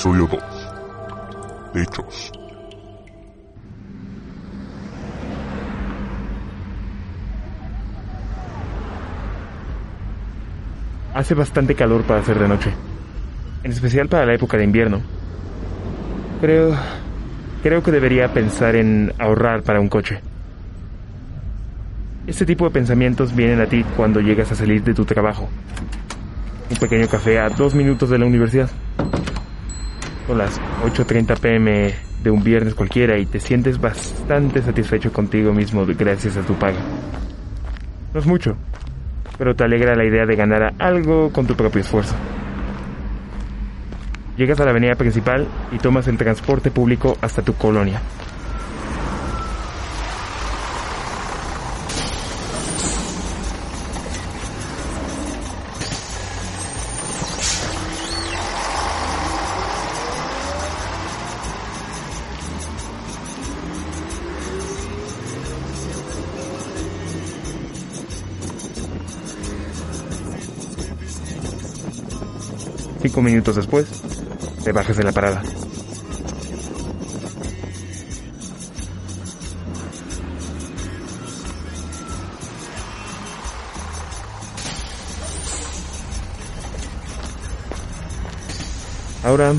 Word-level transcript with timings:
Episodio 0.00 0.26
2. 0.28 0.42
Hechos. 1.74 2.32
Hace 11.12 11.34
bastante 11.34 11.74
calor 11.74 12.04
para 12.04 12.20
hacer 12.20 12.38
de 12.38 12.48
noche, 12.48 12.72
en 13.62 13.72
especial 13.72 14.08
para 14.08 14.24
la 14.24 14.32
época 14.32 14.56
de 14.56 14.64
invierno. 14.64 15.02
Creo, 16.40 16.74
creo 17.62 17.82
que 17.82 17.90
debería 17.90 18.32
pensar 18.32 18.76
en 18.76 19.12
ahorrar 19.18 19.62
para 19.64 19.80
un 19.80 19.90
coche. 19.90 20.22
Este 22.26 22.46
tipo 22.46 22.64
de 22.64 22.70
pensamientos 22.70 23.36
vienen 23.36 23.60
a 23.60 23.66
ti 23.66 23.84
cuando 23.98 24.20
llegas 24.22 24.50
a 24.50 24.54
salir 24.54 24.82
de 24.82 24.94
tu 24.94 25.04
trabajo. 25.04 25.50
Un 26.70 26.76
pequeño 26.78 27.06
café 27.06 27.38
a 27.38 27.50
dos 27.50 27.74
minutos 27.74 28.08
de 28.08 28.18
la 28.18 28.24
universidad. 28.24 28.70
Son 30.26 30.38
las 30.38 30.60
8.30 30.84 31.38
pm 31.38 31.94
de 32.22 32.30
un 32.30 32.42
viernes 32.44 32.74
cualquiera 32.74 33.18
y 33.18 33.26
te 33.26 33.40
sientes 33.40 33.80
bastante 33.80 34.62
satisfecho 34.62 35.12
contigo 35.12 35.52
mismo 35.52 35.84
gracias 35.86 36.36
a 36.36 36.42
tu 36.42 36.54
paga. 36.54 36.80
No 38.12 38.20
es 38.20 38.26
mucho, 38.26 38.56
pero 39.38 39.54
te 39.54 39.64
alegra 39.64 39.96
la 39.96 40.04
idea 40.04 40.26
de 40.26 40.36
ganar 40.36 40.74
algo 40.78 41.32
con 41.32 41.46
tu 41.46 41.54
propio 41.54 41.80
esfuerzo. 41.80 42.14
Llegas 44.36 44.60
a 44.60 44.64
la 44.64 44.70
avenida 44.70 44.94
principal 44.94 45.46
y 45.72 45.78
tomas 45.78 46.08
el 46.08 46.16
transporte 46.16 46.70
público 46.70 47.16
hasta 47.20 47.42
tu 47.42 47.54
colonia. 47.54 48.00
Cinco 73.10 73.22
minutos 73.22 73.56
después, 73.56 73.88
te 74.62 74.70
bajas 74.70 74.96
de 74.96 75.02
la 75.02 75.10
parada. 75.10 75.42
Ahora 89.24 89.54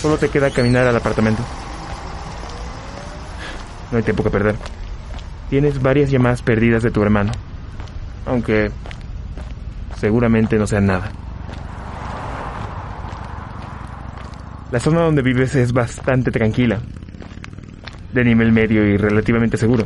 solo 0.00 0.18
te 0.18 0.28
queda 0.28 0.50
caminar 0.50 0.88
al 0.88 0.96
apartamento. 0.96 1.44
No 3.92 3.98
hay 3.98 4.02
tiempo 4.02 4.24
que 4.24 4.30
perder. 4.30 4.56
Tienes 5.48 5.80
varias 5.80 6.10
llamadas 6.10 6.42
perdidas 6.42 6.82
de 6.82 6.90
tu 6.90 7.00
hermano, 7.04 7.30
aunque 8.26 8.72
seguramente 10.00 10.56
no 10.56 10.66
sean 10.66 10.86
nada. 10.86 11.19
La 14.72 14.78
zona 14.78 15.00
donde 15.00 15.22
vives 15.22 15.56
es 15.56 15.72
bastante 15.72 16.30
tranquila, 16.30 16.78
de 18.12 18.24
nivel 18.24 18.52
medio 18.52 18.86
y 18.86 18.96
relativamente 18.96 19.56
seguro. 19.56 19.84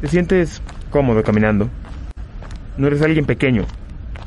Te 0.00 0.06
sientes 0.06 0.62
cómodo 0.90 1.24
caminando. 1.24 1.68
No 2.76 2.86
eres 2.86 3.02
alguien 3.02 3.26
pequeño, 3.26 3.64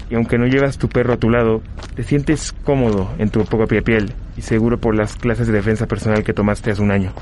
y 0.10 0.16
aunque 0.16 0.38
no 0.38 0.48
llevas 0.48 0.78
tu 0.78 0.90
perro 0.90 1.14
a 1.14 1.18
tu 1.18 1.30
lado, 1.30 1.62
te 1.96 2.04
sientes 2.04 2.52
cómodo 2.66 3.10
en 3.20 3.30
tu 3.30 3.46
propia 3.46 3.82
piel 3.82 4.14
y 4.36 4.42
seguro 4.42 4.78
por 4.78 4.96
las 4.96 5.16
clases 5.16 5.48
de 5.48 5.54
defensa 5.54 5.88
personal 5.88 6.26
que 6.26 6.34
tomaste 6.34 6.72
hace 6.72 6.82
un 6.82 6.92
año. 6.92 7.14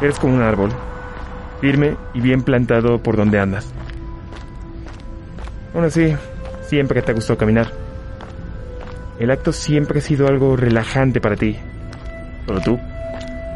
Eres 0.00 0.18
como 0.18 0.34
un 0.34 0.42
árbol, 0.42 0.70
firme 1.60 1.96
y 2.14 2.22
bien 2.22 2.40
plantado 2.40 3.02
por 3.02 3.16
donde 3.16 3.38
andas. 3.38 3.70
Aún 5.74 5.84
así, 5.84 6.14
siempre 6.62 7.02
te 7.02 7.12
gustado 7.12 7.38
caminar. 7.38 7.81
El 9.22 9.30
acto 9.30 9.52
siempre 9.52 10.00
ha 10.00 10.02
sido 10.02 10.26
algo 10.26 10.56
relajante 10.56 11.20
para 11.20 11.36
ti. 11.36 11.56
Solo 12.44 12.60
tú, 12.60 12.76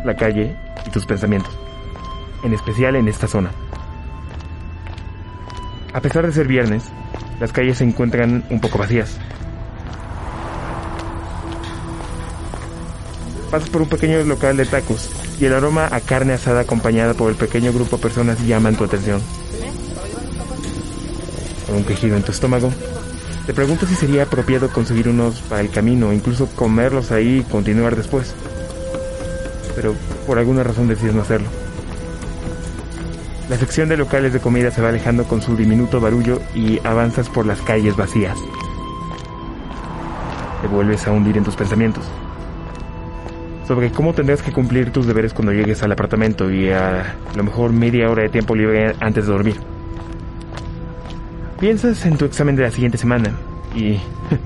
la 0.05 0.15
calle 0.15 0.55
y 0.87 0.91
tus 0.91 1.05
pensamientos. 1.07 1.59
En 2.45 2.55
especial 2.55 2.95
en 2.95 3.09
esta 3.09 3.27
zona. 3.27 3.51
A 5.93 6.01
pesar 6.01 6.25
de 6.25 6.33
ser 6.33 6.47
viernes, 6.47 6.85
las 7.41 7.53
calles 7.53 7.79
se 7.79 7.85
encuentran 7.85 8.45
un 8.49 8.61
poco 8.61 8.79
vacías. 8.79 9.19
Pasas 13.51 13.69
por 13.69 13.83
un 13.83 13.89
pequeño 13.89 14.23
local 14.23 14.57
de 14.57 14.67
tacos 14.67 15.11
y 15.41 15.47
el 15.47 15.55
aroma 15.55 15.89
a 15.91 15.99
carne 15.99 16.35
asada 16.35 16.61
acompañada 16.61 17.15
por 17.15 17.29
el 17.29 17.37
pequeño 17.37 17.73
grupo 17.73 17.97
de 17.97 18.03
personas 18.03 18.41
llaman 18.47 18.77
tu 18.77 18.85
atención. 18.85 19.21
Con 21.67 21.79
un 21.79 21.85
quejido 21.85 22.17
en 22.17 22.23
tu 22.23 22.31
estómago, 22.31 22.71
te 23.47 23.55
pregunto 23.55 23.87
si 23.87 23.95
sería 23.95 24.25
apropiado 24.25 24.69
conseguir 24.69 25.09
unos 25.09 25.41
para 25.43 25.61
el 25.61 25.71
camino, 25.71 26.13
incluso 26.13 26.49
comerlos 26.57 27.13
ahí 27.13 27.39
y 27.39 27.51
continuar 27.51 27.95
después. 27.95 28.35
Pero 29.77 29.95
por 30.27 30.39
alguna 30.39 30.65
razón 30.65 30.89
decides 30.89 31.15
no 31.15 31.23
hacerlo. 31.23 31.49
La 33.49 33.57
sección 33.57 33.89
de 33.89 33.97
locales 33.97 34.33
de 34.33 34.41
comida 34.41 34.73
se 34.73 34.83
va 34.83 34.89
alejando 34.89 35.25
con 35.25 35.41
su 35.41 35.57
diminuto 35.57 36.01
barullo 36.01 36.41
y 36.57 36.81
avanzas 36.85 37.29
por 37.29 37.47
las 37.47 37.63
calles 37.63 37.97
vacías. 37.97 38.37
Te 40.63 40.67
vuelves 40.67 41.07
a 41.07 41.13
hundir 41.13 41.37
en 41.37 41.45
tus 41.45 41.55
pensamientos. 41.55 42.03
Sobre 43.69 43.93
cómo 43.93 44.13
tendrás 44.15 44.43
que 44.43 44.53
cumplir 44.53 44.91
tus 44.91 45.07
deberes 45.07 45.33
cuando 45.33 45.53
llegues 45.53 45.85
al 45.85 45.93
apartamento 45.93 46.51
y 46.51 46.71
a 46.71 47.15
lo 47.37 47.45
mejor 47.45 47.73
media 47.73 48.11
hora 48.11 48.25
de 48.25 48.29
tiempo 48.29 48.57
libre 48.57 48.97
antes 48.99 49.27
de 49.27 49.33
dormir. 49.33 49.76
Piensas 51.59 52.05
en 52.05 52.19
tu 52.19 52.27
examen 52.27 52.55
de 52.55 52.65
la 52.65 52.71
siguiente 52.71 52.99
semana 52.99 53.31
y 53.75 53.99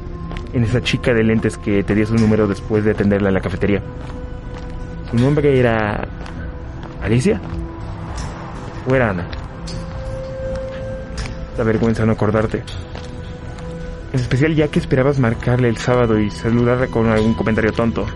en 0.53 0.65
esa 0.65 0.81
chica 0.81 1.13
de 1.13 1.25
lentes 1.25 1.59
que 1.59 1.83
te 1.83 1.95
dio 1.95 2.07
su 2.07 2.15
número 2.15 2.47
después 2.47 2.85
de 2.85 2.93
atenderla 2.93 3.29
en 3.29 3.35
la 3.35 3.41
cafetería. 3.41 3.83
Su 5.11 5.17
nombre 5.17 5.59
era... 5.59 6.07
Alicia? 7.03 7.41
¿O 8.89 8.95
era 8.95 9.11
Ana? 9.11 9.27
Da 11.57 11.65
vergüenza 11.65 12.07
no 12.07 12.13
acordarte. 12.13 12.63
En 14.13 14.21
especial 14.21 14.55
ya 14.55 14.69
que 14.69 14.79
esperabas 14.79 15.19
marcarle 15.19 15.69
el 15.69 15.79
sábado 15.79 16.19
y 16.21 16.31
saludarla 16.31 16.87
con 16.87 17.09
algún 17.09 17.35
comentario 17.35 17.73
tonto. 17.73 18.07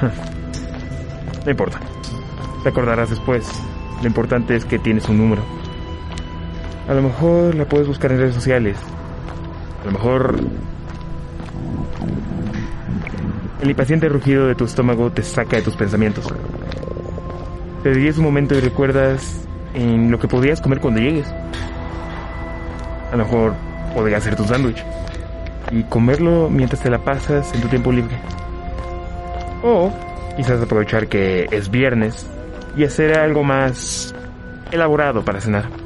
No 1.44 1.52
importa. 1.52 1.78
Te 2.64 2.70
acordarás 2.70 3.08
después. 3.08 3.48
Lo 4.02 4.08
importante 4.08 4.56
es 4.56 4.64
que 4.64 4.80
tienes 4.80 5.08
un 5.08 5.18
número. 5.18 5.44
A 6.88 6.94
lo 6.94 7.02
mejor 7.02 7.54
la 7.54 7.64
puedes 7.64 7.88
buscar 7.88 8.12
en 8.12 8.18
redes 8.18 8.34
sociales. 8.34 8.76
A 9.82 9.86
lo 9.86 9.92
mejor... 9.92 10.36
El 13.60 13.70
impaciente 13.70 14.08
rugido 14.08 14.46
de 14.46 14.54
tu 14.54 14.64
estómago 14.64 15.10
te 15.10 15.22
saca 15.22 15.56
de 15.56 15.62
tus 15.62 15.74
pensamientos. 15.74 16.24
Te 17.82 17.90
dirías 17.90 18.18
un 18.18 18.24
momento 18.24 18.54
y 18.54 18.60
recuerdas 18.60 19.46
en 19.74 20.10
lo 20.10 20.18
que 20.18 20.28
podrías 20.28 20.60
comer 20.60 20.80
cuando 20.80 21.00
llegues. 21.00 21.26
A 23.10 23.16
lo 23.16 23.24
mejor 23.24 23.54
podría 23.94 24.18
hacer 24.18 24.36
tu 24.36 24.44
sándwich 24.44 24.84
y 25.70 25.82
comerlo 25.84 26.48
mientras 26.48 26.82
te 26.82 26.90
la 26.90 26.98
pasas 26.98 27.52
en 27.54 27.60
tu 27.62 27.68
tiempo 27.68 27.90
libre. 27.90 28.16
O 29.64 29.92
quizás 30.36 30.60
aprovechar 30.62 31.08
que 31.08 31.48
es 31.50 31.70
viernes 31.70 32.26
y 32.76 32.84
hacer 32.84 33.18
algo 33.18 33.42
más 33.42 34.14
elaborado 34.70 35.24
para 35.24 35.40
cenar. 35.40 35.85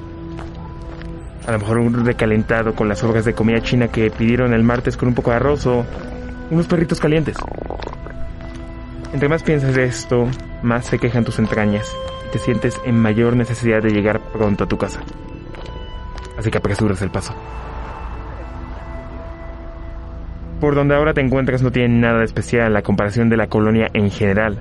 A 1.47 1.53
lo 1.53 1.59
mejor 1.59 1.79
un 1.79 2.05
recalentado 2.05 2.75
con 2.75 2.89
las 2.89 2.99
sobras 2.99 3.25
de 3.25 3.35
comida 3.35 3.61
china 3.61 3.89
que 3.89 4.11
pidieron 4.11 4.53
el 4.53 4.63
martes 4.63 4.97
con 4.97 5.09
un 5.09 5.15
poco 5.15 5.31
de 5.31 5.37
arroz 5.37 5.67
o 5.67 5.85
unos 6.51 6.67
perritos 6.67 7.01
calientes. 7.01 7.37
Entre 9.13 9.29
más 9.29 9.43
piensas 9.43 9.75
de 9.75 9.85
esto, 9.85 10.29
más 10.63 10.87
se 10.87 10.99
quejan 10.99 11.25
tus 11.25 11.39
entrañas 11.39 11.93
y 12.29 12.33
te 12.33 12.39
sientes 12.39 12.81
en 12.85 12.99
mayor 12.99 13.35
necesidad 13.37 13.83
de 13.83 13.91
llegar 13.91 14.21
pronto 14.33 14.65
a 14.65 14.69
tu 14.69 14.79
casa. 14.79 15.01
Así 16.39 16.51
que 16.51 16.59
apresuras 16.59 17.03
el 17.03 17.11
paso. 17.11 17.35
Por 20.61 20.75
donde 20.75 20.95
ahora 20.95 21.15
te 21.15 21.23
encuentras 21.23 21.63
no 21.63 21.73
tiene 21.73 22.01
nada 22.01 22.19
de 22.19 22.25
especial 22.27 22.77
a 22.77 22.83
comparación 22.83 23.31
de 23.31 23.39
la 23.39 23.49
colonia 23.49 23.89
en 23.95 24.11
general. 24.11 24.59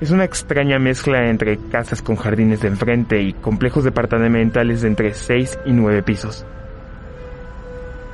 Es 0.00 0.10
una 0.10 0.24
extraña 0.24 0.78
mezcla 0.78 1.28
entre 1.28 1.58
casas 1.58 2.00
con 2.00 2.16
jardines 2.16 2.62
de 2.62 2.68
enfrente 2.68 3.20
y 3.20 3.34
complejos 3.34 3.84
departamentales 3.84 4.80
de 4.80 4.88
entre 4.88 5.12
6 5.12 5.58
y 5.66 5.72
9 5.72 6.02
pisos. 6.02 6.46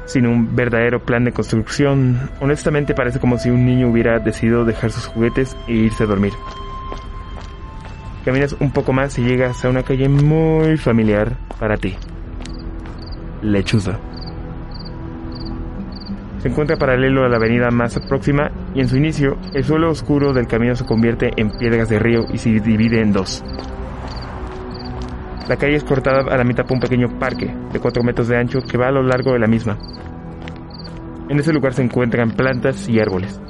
Sin 0.05 0.27
un 0.27 0.57
verdadero 0.57 1.05
plan 1.05 1.25
de 1.25 1.33
construcción, 1.33 2.29
honestamente 2.41 2.93
parece 2.93 3.21
como 3.21 3.39
si 3.39 3.51
un 3.51 3.65
niño 3.65 3.89
hubiera 3.89 4.19
decidido 4.19 4.65
dejar 4.65 4.91
sus 4.91 5.07
juguetes 5.07 5.57
e 5.69 5.75
irse 5.75 6.03
a 6.03 6.07
dormir. 6.07 6.33
Caminas 8.25 8.57
un 8.59 8.73
poco 8.73 8.93
más 8.93 9.17
y 9.21 9.23
llegas 9.23 9.65
a 9.65 9.69
una 9.69 9.85
calle 9.85 10.09
muy 10.09 10.77
familiar 10.79 11.37
para 11.61 11.77
ti. 11.77 11.95
Lechuza. 13.43 13.97
Se 16.47 16.51
encuentra 16.53 16.77
paralelo 16.77 17.25
a 17.25 17.29
la 17.29 17.39
avenida 17.39 17.73
más 17.73 17.99
próxima 18.09 18.53
y 18.73 18.79
en 18.79 18.87
su 18.87 18.97
inicio 18.97 19.37
el 19.53 19.65
suelo 19.65 19.91
oscuro 19.91 20.33
del 20.33 20.47
camino 20.47 20.77
se 20.77 20.87
convierte 20.87 21.33
en 21.37 21.51
piedras 21.51 21.89
de 21.89 21.99
río 21.99 22.21
y 22.33 22.39
se 22.39 22.51
divide 22.51 23.01
en 23.01 23.13
dos. 23.13 23.43
La 25.49 25.57
calle 25.57 25.75
es 25.75 25.83
cortada 25.83 26.33
a 26.33 26.37
la 26.37 26.45
mitad 26.45 26.63
por 26.63 26.75
un 26.75 26.81
pequeño 26.83 27.19
parque 27.19 27.53
de 27.73 27.81
4 27.81 28.01
metros 28.05 28.29
de 28.29 28.37
ancho 28.37 28.61
que 28.61 28.79
va 28.79 28.87
a 28.87 28.93
lo 28.93 29.03
largo 29.03 29.33
de 29.33 29.41
la 29.41 29.49
misma. 29.49 29.77
En 31.29 31.37
ese 31.37 31.53
lugar 31.53 31.73
se 31.73 31.83
encuentran 31.83 32.31
plantas 32.31 32.89
y 32.89 33.01
árboles, 33.01 33.41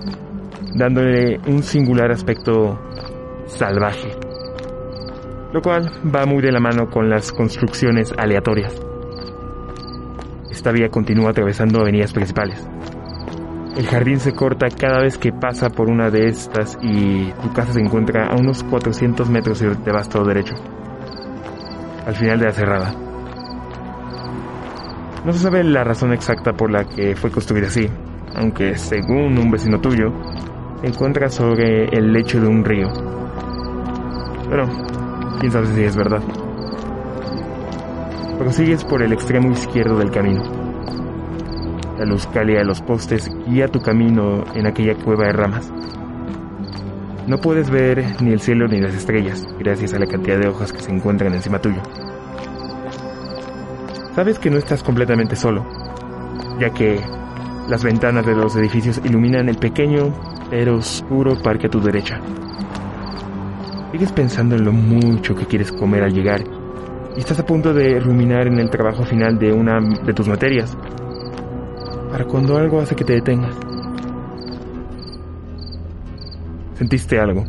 dándole 0.74 1.38
un 1.46 1.62
singular 1.62 2.10
aspecto 2.10 2.80
salvaje, 3.44 4.08
lo 5.52 5.60
cual 5.60 5.92
va 6.02 6.24
muy 6.24 6.40
de 6.40 6.50
la 6.50 6.60
mano 6.60 6.88
con 6.88 7.10
las 7.10 7.30
construcciones 7.30 8.14
aleatorias. 8.16 8.74
Esta 10.50 10.72
vía 10.72 10.88
continúa 10.88 11.32
atravesando 11.32 11.82
avenidas 11.82 12.14
principales. 12.14 12.66
El 13.76 13.86
jardín 13.86 14.18
se 14.18 14.32
corta 14.32 14.68
cada 14.68 15.02
vez 15.02 15.18
que 15.18 15.32
pasa 15.32 15.68
por 15.68 15.90
una 15.90 16.08
de 16.08 16.28
estas 16.28 16.78
y 16.80 17.30
tu 17.42 17.52
casa 17.52 17.74
se 17.74 17.80
encuentra 17.80 18.28
a 18.28 18.34
unos 18.34 18.64
400 18.64 19.28
metros 19.28 19.60
de 19.60 19.92
vasto 19.92 20.24
derecho, 20.24 20.54
al 22.06 22.14
final 22.14 22.38
de 22.38 22.46
la 22.46 22.52
cerrada. 22.52 22.94
No 25.26 25.32
se 25.32 25.40
sabe 25.40 25.62
la 25.62 25.84
razón 25.84 26.14
exacta 26.14 26.54
por 26.54 26.70
la 26.70 26.84
que 26.84 27.16
fue 27.16 27.30
construida 27.30 27.66
así, 27.66 27.86
aunque 28.34 28.78
según 28.78 29.36
un 29.38 29.50
vecino 29.50 29.78
tuyo, 29.78 30.06
se 30.80 30.86
encuentra 30.86 31.28
sobre 31.28 31.84
el 31.84 32.14
lecho 32.14 32.40
de 32.40 32.46
un 32.46 32.64
río. 32.64 32.88
Pero, 34.48 34.68
quién 35.38 35.52
sabe 35.52 35.66
si 35.66 35.82
es 35.82 35.96
verdad. 35.96 36.22
Prosigues 38.38 38.84
por 38.84 39.02
el 39.02 39.12
extremo 39.12 39.50
izquierdo 39.50 39.98
del 39.98 40.10
camino. 40.10 40.65
La 41.98 42.04
luz 42.04 42.26
cálida 42.26 42.58
de 42.58 42.66
los 42.66 42.82
postes 42.82 43.30
guía 43.46 43.68
tu 43.68 43.80
camino 43.80 44.44
en 44.54 44.66
aquella 44.66 44.94
cueva 44.94 45.26
de 45.26 45.32
ramas. 45.32 45.72
No 47.26 47.38
puedes 47.38 47.70
ver 47.70 48.04
ni 48.20 48.32
el 48.32 48.40
cielo 48.40 48.68
ni 48.68 48.80
las 48.80 48.94
estrellas, 48.94 49.46
gracias 49.58 49.94
a 49.94 49.98
la 49.98 50.06
cantidad 50.06 50.38
de 50.38 50.48
hojas 50.48 50.72
que 50.72 50.80
se 50.80 50.92
encuentran 50.92 51.34
encima 51.34 51.58
tuyo. 51.58 51.80
Sabes 54.14 54.38
que 54.38 54.50
no 54.50 54.58
estás 54.58 54.82
completamente 54.82 55.36
solo, 55.36 55.66
ya 56.60 56.70
que 56.70 57.00
las 57.68 57.82
ventanas 57.82 58.24
de 58.26 58.34
los 58.34 58.54
edificios 58.56 59.00
iluminan 59.04 59.48
el 59.48 59.56
pequeño 59.56 60.12
pero 60.50 60.76
oscuro 60.76 61.36
parque 61.42 61.66
a 61.66 61.70
tu 61.70 61.80
derecha. 61.80 62.20
Sigues 63.92 64.12
pensando 64.12 64.56
en 64.56 64.64
lo 64.64 64.72
mucho 64.72 65.34
que 65.34 65.46
quieres 65.46 65.72
comer 65.72 66.02
al 66.02 66.12
llegar 66.12 66.44
y 67.16 67.20
estás 67.20 67.40
a 67.40 67.46
punto 67.46 67.72
de 67.72 67.98
ruminar 67.98 68.46
en 68.46 68.58
el 68.58 68.70
trabajo 68.70 69.04
final 69.04 69.38
de 69.38 69.52
una 69.52 69.80
de 69.80 70.12
tus 70.12 70.28
materias, 70.28 70.76
para 72.16 72.30
cuando 72.30 72.56
algo 72.56 72.80
hace 72.80 72.96
que 72.96 73.04
te 73.04 73.12
detengas. 73.12 73.54
Sentiste 76.72 77.20
algo. 77.20 77.44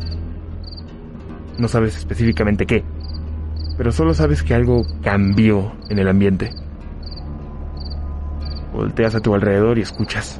No 1.58 1.68
sabes 1.68 1.96
específicamente 1.96 2.66
qué, 2.66 2.84
pero 3.78 3.90
solo 3.92 4.12
sabes 4.12 4.42
que 4.42 4.52
algo 4.52 4.82
cambió 5.02 5.72
en 5.88 5.98
el 5.98 6.06
ambiente. 6.06 6.50
Volteas 8.74 9.14
a 9.14 9.20
tu 9.20 9.34
alrededor 9.34 9.78
y 9.78 9.80
escuchas. 9.80 10.38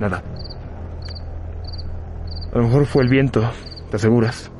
Nada. 0.00 0.20
A 2.52 2.58
lo 2.58 2.64
mejor 2.64 2.86
fue 2.86 3.04
el 3.04 3.08
viento, 3.08 3.48
te 3.88 3.96
aseguras. 3.98 4.50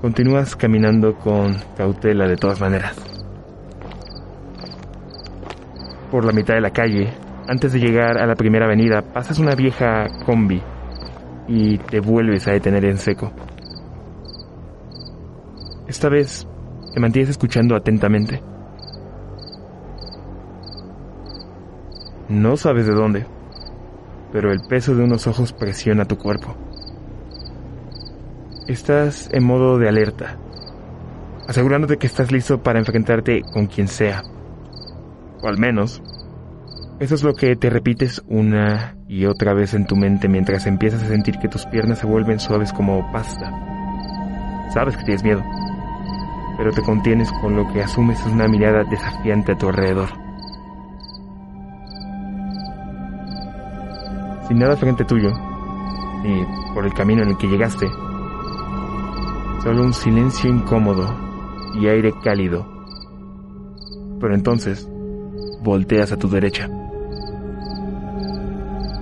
Continúas 0.00 0.56
caminando 0.56 1.14
con 1.14 1.58
cautela 1.76 2.26
de 2.26 2.36
todas 2.36 2.60
maneras. 2.60 3.11
Por 6.12 6.26
la 6.26 6.32
mitad 6.32 6.52
de 6.52 6.60
la 6.60 6.72
calle, 6.72 7.10
antes 7.48 7.72
de 7.72 7.80
llegar 7.80 8.18
a 8.18 8.26
la 8.26 8.34
primera 8.34 8.66
avenida, 8.66 9.00
pasas 9.00 9.38
una 9.38 9.54
vieja 9.54 10.08
combi 10.26 10.62
y 11.48 11.78
te 11.78 12.00
vuelves 12.00 12.46
a 12.46 12.52
detener 12.52 12.84
en 12.84 12.98
seco. 12.98 13.32
Esta 15.88 16.10
vez 16.10 16.46
te 16.92 17.00
mantienes 17.00 17.30
escuchando 17.30 17.74
atentamente. 17.74 18.42
No 22.28 22.58
sabes 22.58 22.86
de 22.86 22.92
dónde, 22.92 23.26
pero 24.32 24.52
el 24.52 24.60
peso 24.68 24.94
de 24.94 25.04
unos 25.04 25.26
ojos 25.26 25.54
presiona 25.54 26.04
tu 26.04 26.18
cuerpo. 26.18 26.54
Estás 28.68 29.30
en 29.32 29.46
modo 29.46 29.78
de 29.78 29.88
alerta, 29.88 30.38
asegurándote 31.48 31.96
que 31.96 32.06
estás 32.06 32.30
listo 32.30 32.62
para 32.62 32.80
enfrentarte 32.80 33.40
con 33.54 33.66
quien 33.66 33.88
sea. 33.88 34.22
O 35.42 35.48
al 35.48 35.58
menos, 35.58 36.02
eso 37.00 37.14
es 37.14 37.22
lo 37.22 37.34
que 37.34 37.56
te 37.56 37.68
repites 37.68 38.22
una 38.28 38.96
y 39.08 39.26
otra 39.26 39.54
vez 39.54 39.74
en 39.74 39.86
tu 39.86 39.96
mente 39.96 40.28
mientras 40.28 40.66
empiezas 40.66 41.02
a 41.02 41.08
sentir 41.08 41.38
que 41.38 41.48
tus 41.48 41.66
piernas 41.66 41.98
se 41.98 42.06
vuelven 42.06 42.38
suaves 42.38 42.72
como 42.72 43.10
pasta. 43.12 43.50
Sabes 44.72 44.96
que 44.96 45.04
tienes 45.04 45.24
miedo 45.24 45.42
pero 46.56 46.70
te 46.70 46.82
contienes 46.82 47.30
con 47.40 47.56
lo 47.56 47.66
que 47.72 47.82
asumes 47.82 48.20
es 48.20 48.32
una 48.32 48.46
mirada 48.46 48.84
desafiante 48.84 49.52
a 49.52 49.58
tu 49.58 49.68
alrededor. 49.68 50.08
Sin 54.46 54.58
nada 54.58 54.76
frente 54.76 55.04
tuyo, 55.04 55.30
y 56.24 56.72
por 56.74 56.84
el 56.84 56.92
camino 56.94 57.22
en 57.22 57.30
el 57.30 57.36
que 57.36 57.48
llegaste, 57.48 57.88
solo 59.62 59.82
un 59.82 59.92
silencio 59.92 60.50
incómodo 60.50 61.08
y 61.80 61.88
aire 61.88 62.12
cálido. 62.22 62.66
Pero 64.20 64.34
entonces, 64.34 64.88
volteas 65.62 66.12
a 66.12 66.16
tu 66.16 66.28
derecha. 66.28 66.68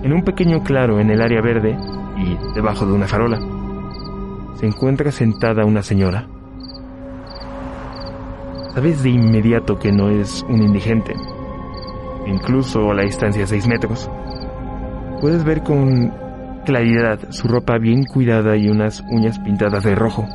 En 0.03 0.13
un 0.13 0.23
pequeño 0.23 0.63
claro 0.63 0.99
en 0.99 1.09
el 1.09 1.21
área 1.21 1.41
verde 1.41 1.77
y 2.17 2.37
debajo 2.55 2.85
de 2.85 2.93
una 2.93 3.07
farola, 3.07 3.39
se 4.55 4.67
encuentra 4.67 5.11
sentada 5.11 5.65
una 5.65 5.83
señora. 5.83 6.27
Sabes 8.73 9.03
de 9.03 9.09
inmediato 9.09 9.77
que 9.77 9.91
no 9.91 10.09
es 10.09 10.45
un 10.47 10.61
indigente, 10.61 11.13
incluso 12.25 12.91
a 12.91 12.93
la 12.93 13.03
distancia 13.03 13.41
de 13.41 13.47
6 13.47 13.67
metros. 13.67 14.09
Puedes 15.19 15.43
ver 15.43 15.61
con 15.63 16.13
claridad 16.65 17.19
su 17.29 17.47
ropa 17.47 17.77
bien 17.77 18.05
cuidada 18.05 18.55
y 18.55 18.69
unas 18.69 19.03
uñas 19.09 19.39
pintadas 19.39 19.83
de 19.83 19.95
rojo. 19.95 20.25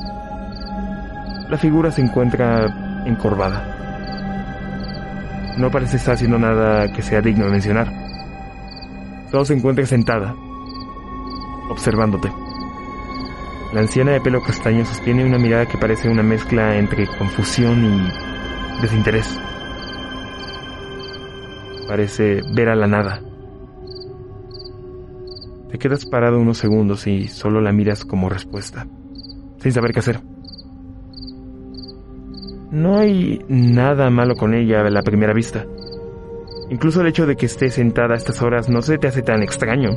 La 1.49 1.57
figura 1.57 1.91
se 1.91 2.03
encuentra 2.03 3.05
encorvada. 3.07 3.76
No 5.57 5.71
parece 5.71 5.97
estar 5.97 6.15
haciendo 6.15 6.39
nada 6.39 6.93
que 6.93 7.03
sea 7.03 7.23
digno 7.23 7.47
de 7.47 7.53
mencionar. 7.53 7.91
Solo 9.31 9.45
se 9.45 9.55
encuentra 9.55 9.87
sentada, 9.87 10.35
observándote. 11.71 12.31
La 13.73 13.81
anciana 13.81 14.13
de 14.13 14.21
pelo 14.21 14.43
castaño 14.43 14.85
sostiene 14.85 15.25
una 15.25 15.39
mirada 15.39 15.67
que 15.67 15.79
parece 15.79 16.09
una 16.09 16.23
mezcla 16.23 16.77
entre 16.77 17.07
confusión 17.07 17.85
y 17.85 18.83
desinterés. 18.83 19.41
Parece 21.89 22.43
ver 22.55 22.69
a 22.69 22.77
la 22.77 22.87
nada. 22.87 23.21
Te 25.71 25.79
quedas 25.79 26.05
parado 26.05 26.39
unos 26.39 26.59
segundos 26.59 27.07
y 27.07 27.29
solo 27.29 27.61
la 27.61 27.73
miras 27.73 28.05
como 28.05 28.29
respuesta, 28.29 28.87
sin 29.59 29.73
saber 29.73 29.93
qué 29.93 30.01
hacer. 30.01 30.21
No 32.71 32.99
hay 32.99 33.45
nada 33.49 34.11
malo 34.11 34.35
con 34.35 34.55
ella 34.55 34.81
a 34.81 34.91
la 34.91 35.03
primera 35.03 35.33
vista. 35.33 35.65
Incluso 36.71 37.01
el 37.01 37.07
hecho 37.07 37.27
de 37.27 37.37
que 37.37 37.47
esté 37.47 37.71
sentada 37.71 38.15
a 38.15 38.17
estas 38.17 38.43
horas 38.43 38.69
no 38.69 38.83
se 38.83 38.99
te 38.99 39.07
hace 39.07 39.23
tan 39.23 39.43
extraño. 39.43 39.91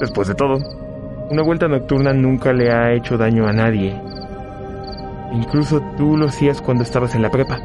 Después 0.00 0.28
de 0.28 0.34
todo, 0.34 0.58
una 1.30 1.42
vuelta 1.42 1.68
nocturna 1.68 2.12
nunca 2.12 2.52
le 2.52 2.72
ha 2.72 2.92
hecho 2.94 3.18
daño 3.18 3.46
a 3.46 3.52
nadie 3.52 3.94
Incluso 5.32 5.80
tú 5.96 6.16
lo 6.16 6.26
hacías 6.26 6.60
cuando 6.60 6.82
estabas 6.82 7.14
en 7.14 7.22
la 7.22 7.30
prepa. 7.30 7.58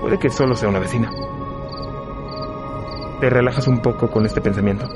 Puede 0.00 0.18
que 0.18 0.30
solo 0.30 0.54
sea 0.54 0.70
una 0.70 0.78
vecina. 0.78 1.10
Te 3.20 3.28
relajas 3.28 3.68
un 3.68 3.82
poco 3.82 4.10
con 4.10 4.24
este 4.24 4.40
pensamiento. 4.40 4.86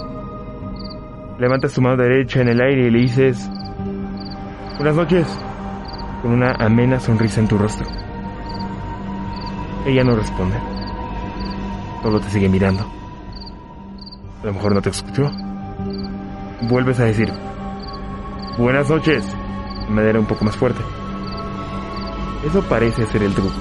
Levantas 1.39 1.75
tu 1.75 1.83
mano 1.83 1.97
derecha 1.97 2.41
en 2.41 2.49
el 2.49 2.61
aire 2.61 2.87
y 2.87 2.91
le 2.91 2.99
dices, 3.01 3.51
Buenas 4.77 4.97
noches, 4.97 5.27
con 6.23 6.33
una 6.33 6.53
amena 6.53 7.01
sonrisa 7.01 7.41
en 7.41 7.49
tu 7.49 7.59
rostro. 7.59 7.87
Ella 9.85 10.05
no 10.05 10.17
responde. 10.17 10.57
Solo 12.03 12.21
te 12.21 12.31
sigue 12.31 12.49
mirando. 12.49 12.83
A 14.43 14.47
lo 14.47 14.53
mejor 14.55 14.75
no 14.75 14.81
te 14.81 14.91
escuchó. 14.91 15.31
Vuelves 16.63 17.01
a 17.01 17.05
decir, 17.05 17.33
Buenas 18.59 18.91
noches 18.91 19.25
madera 19.89 20.19
un 20.19 20.27
poco 20.27 20.45
más 20.45 20.57
fuerte. 20.57 20.81
Eso 22.47 22.63
parece 22.69 23.07
ser 23.07 23.23
el 23.23 23.35
truco. 23.35 23.55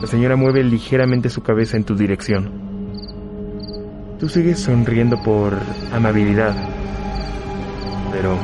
La 0.00 0.06
señora 0.06 0.36
mueve 0.36 0.64
ligeramente 0.64 1.30
su 1.30 1.42
cabeza 1.42 1.76
en 1.76 1.84
tu 1.84 1.94
dirección. 1.94 2.50
Tú 4.18 4.28
sigues 4.28 4.58
sonriendo 4.58 5.22
por 5.22 5.54
amabilidad, 5.92 6.54
pero 8.12 8.36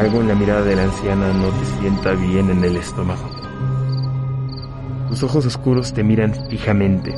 algo 0.00 0.22
en 0.22 0.28
la 0.28 0.34
mirada 0.34 0.62
de 0.62 0.74
la 0.74 0.84
anciana 0.84 1.30
no 1.30 1.48
te 1.48 1.64
sienta 1.78 2.12
bien 2.12 2.48
en 2.48 2.64
el 2.64 2.76
estómago. 2.76 3.28
Sus 5.10 5.22
ojos 5.24 5.44
oscuros 5.44 5.92
te 5.92 6.02
miran 6.02 6.32
fijamente, 6.48 7.14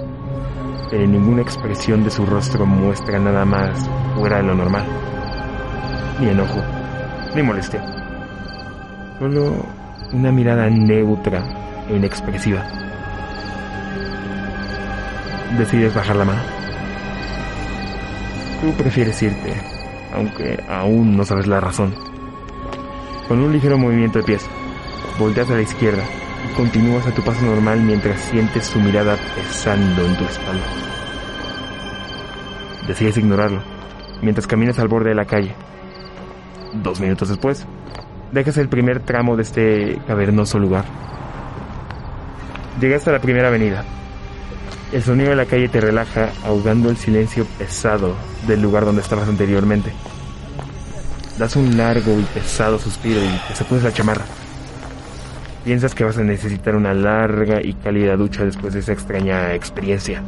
pero 0.91 1.07
ninguna 1.07 1.43
expresión 1.43 2.03
de 2.03 2.11
su 2.11 2.27
rostro 2.27 2.67
muestra 2.67 3.21
nada 3.21 3.45
más 3.45 3.89
fuera 4.17 4.39
de 4.39 4.43
lo 4.43 4.57
normal. 4.57 4.85
Ni 6.21 6.31
enojo, 6.31 6.61
ni 7.37 7.43
molestia. 7.45 7.85
Solo 9.21 9.65
una 10.13 10.33
mirada 10.33 10.69
neutra 10.69 11.45
e 11.89 11.95
inexpresiva. 11.95 12.67
Decides 15.57 15.95
bajar 15.95 16.17
la 16.17 16.25
mano. 16.25 16.43
Tú 18.61 18.73
prefieres 18.73 19.23
irte, 19.23 19.55
aunque 20.13 20.59
aún 20.69 21.17
no 21.17 21.25
sabes 21.25 21.47
la 21.47 21.61
razón. 21.61 22.12
Con 23.33 23.41
un 23.41 23.51
ligero 23.51 23.79
movimiento 23.79 24.19
de 24.19 24.27
pies, 24.27 24.45
volteas 25.19 25.49
a 25.49 25.55
la 25.55 25.63
izquierda 25.63 26.05
y 26.45 26.55
continúas 26.55 27.07
a 27.07 27.15
tu 27.15 27.23
paso 27.23 27.41
normal 27.47 27.81
mientras 27.81 28.21
sientes 28.21 28.67
su 28.67 28.79
mirada 28.79 29.17
pesando 29.35 30.05
en 30.05 30.15
tu 30.19 30.25
espalda. 30.25 30.67
Decides 32.87 33.17
ignorarlo 33.17 33.63
mientras 34.21 34.47
caminas 34.47 34.79
al 34.79 34.89
borde 34.89 35.09
de 35.09 35.15
la 35.15 35.25
calle. 35.25 35.55
Dos 36.75 37.01
minutos 37.01 37.31
después, 37.31 37.65
dejas 38.33 38.59
el 38.59 38.69
primer 38.69 39.01
tramo 39.01 39.35
de 39.35 39.45
este 39.45 39.99
cavernoso 40.07 40.59
lugar. 40.59 40.85
Llegas 42.83 43.09
a 43.09 43.13
la 43.13 43.21
primera 43.21 43.49
avenida. 43.49 43.83
El 44.93 45.03
sonido 45.03 45.31
de 45.31 45.37
la 45.37 45.47
calle 45.47 45.71
te 45.71 45.81
relaja, 45.81 46.33
ahogando 46.45 46.91
el 46.91 46.99
silencio 46.99 47.47
pesado 47.57 48.15
del 48.47 48.61
lugar 48.61 48.85
donde 48.85 49.01
estabas 49.01 49.27
anteriormente. 49.27 49.91
Das 51.43 51.57
un 51.57 51.77
largo 51.77 52.21
y 52.21 52.23
pesado 52.23 52.79
suspiro 52.79 53.19
y 53.21 53.49
te 53.49 53.57
sacudes 53.57 53.83
la 53.83 53.93
chamarra. 53.93 54.25
Piensas 55.65 55.93
que 55.93 56.05
vas 56.05 56.17
a 56.17 56.23
necesitar 56.23 56.77
una 56.77 56.95
larga 56.95 57.61
y 57.61 57.75
cálida 57.75 58.17
ducha 58.17 58.45
después 58.45 58.75
de 58.75 58.79
esa 58.79 58.93
extraña 58.93 59.53
experiencia. 59.53 60.23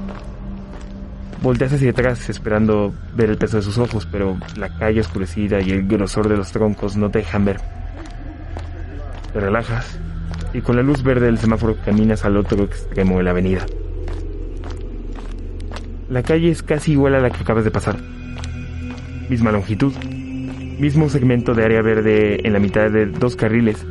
Volteas 1.41 1.73
hacia 1.73 1.93
atrás 1.93 2.29
esperando 2.29 2.93
ver 3.15 3.31
el 3.31 3.39
peso 3.39 3.59
de 3.59 3.63
sus 3.63 3.79
ojos, 3.79 4.09
pero 4.11 4.37
la 4.57 4.77
calle 4.77 5.03
oscurecida 5.03 5.61
y 5.61 5.71
el 5.71 5.87
grosor 5.87 6.29
de 6.29 6.37
los 6.37 6.51
troncos 6.51 6.97
no 6.97 7.13
te 7.13 7.21
dejan 7.21 7.45
ver. 7.45 7.61
Te 9.33 9.39
relajas 9.39 10.01
y 10.53 10.63
con 10.63 10.75
la 10.75 10.83
luz 10.83 11.05
verde 11.05 11.27
del 11.27 11.39
semáforo 11.39 11.77
caminas 11.85 12.25
al 12.25 12.37
otro 12.37 12.65
extremo 12.65 13.19
de 13.19 13.23
la 13.23 13.31
avenida. 13.31 13.65
La 16.11 16.25
calle 16.25 16.51
es 16.51 16.65
casi 16.65 16.91
igual 16.91 17.15
a 17.15 17.21
la 17.21 17.31
que 17.31 17.41
acabas 17.41 17.63
de 17.63 17.71
pasar. 17.71 17.99
Misma 19.29 19.53
longitud, 19.53 19.93
mismo 20.79 21.09
segmento 21.09 21.55
de 21.55 21.65
área 21.65 21.83
verde 21.83 22.47
en 22.47 22.53
la 22.53 22.59
mitad 22.59 22.91
de 22.91 23.07
dos 23.07 23.37
carriles 23.37 23.87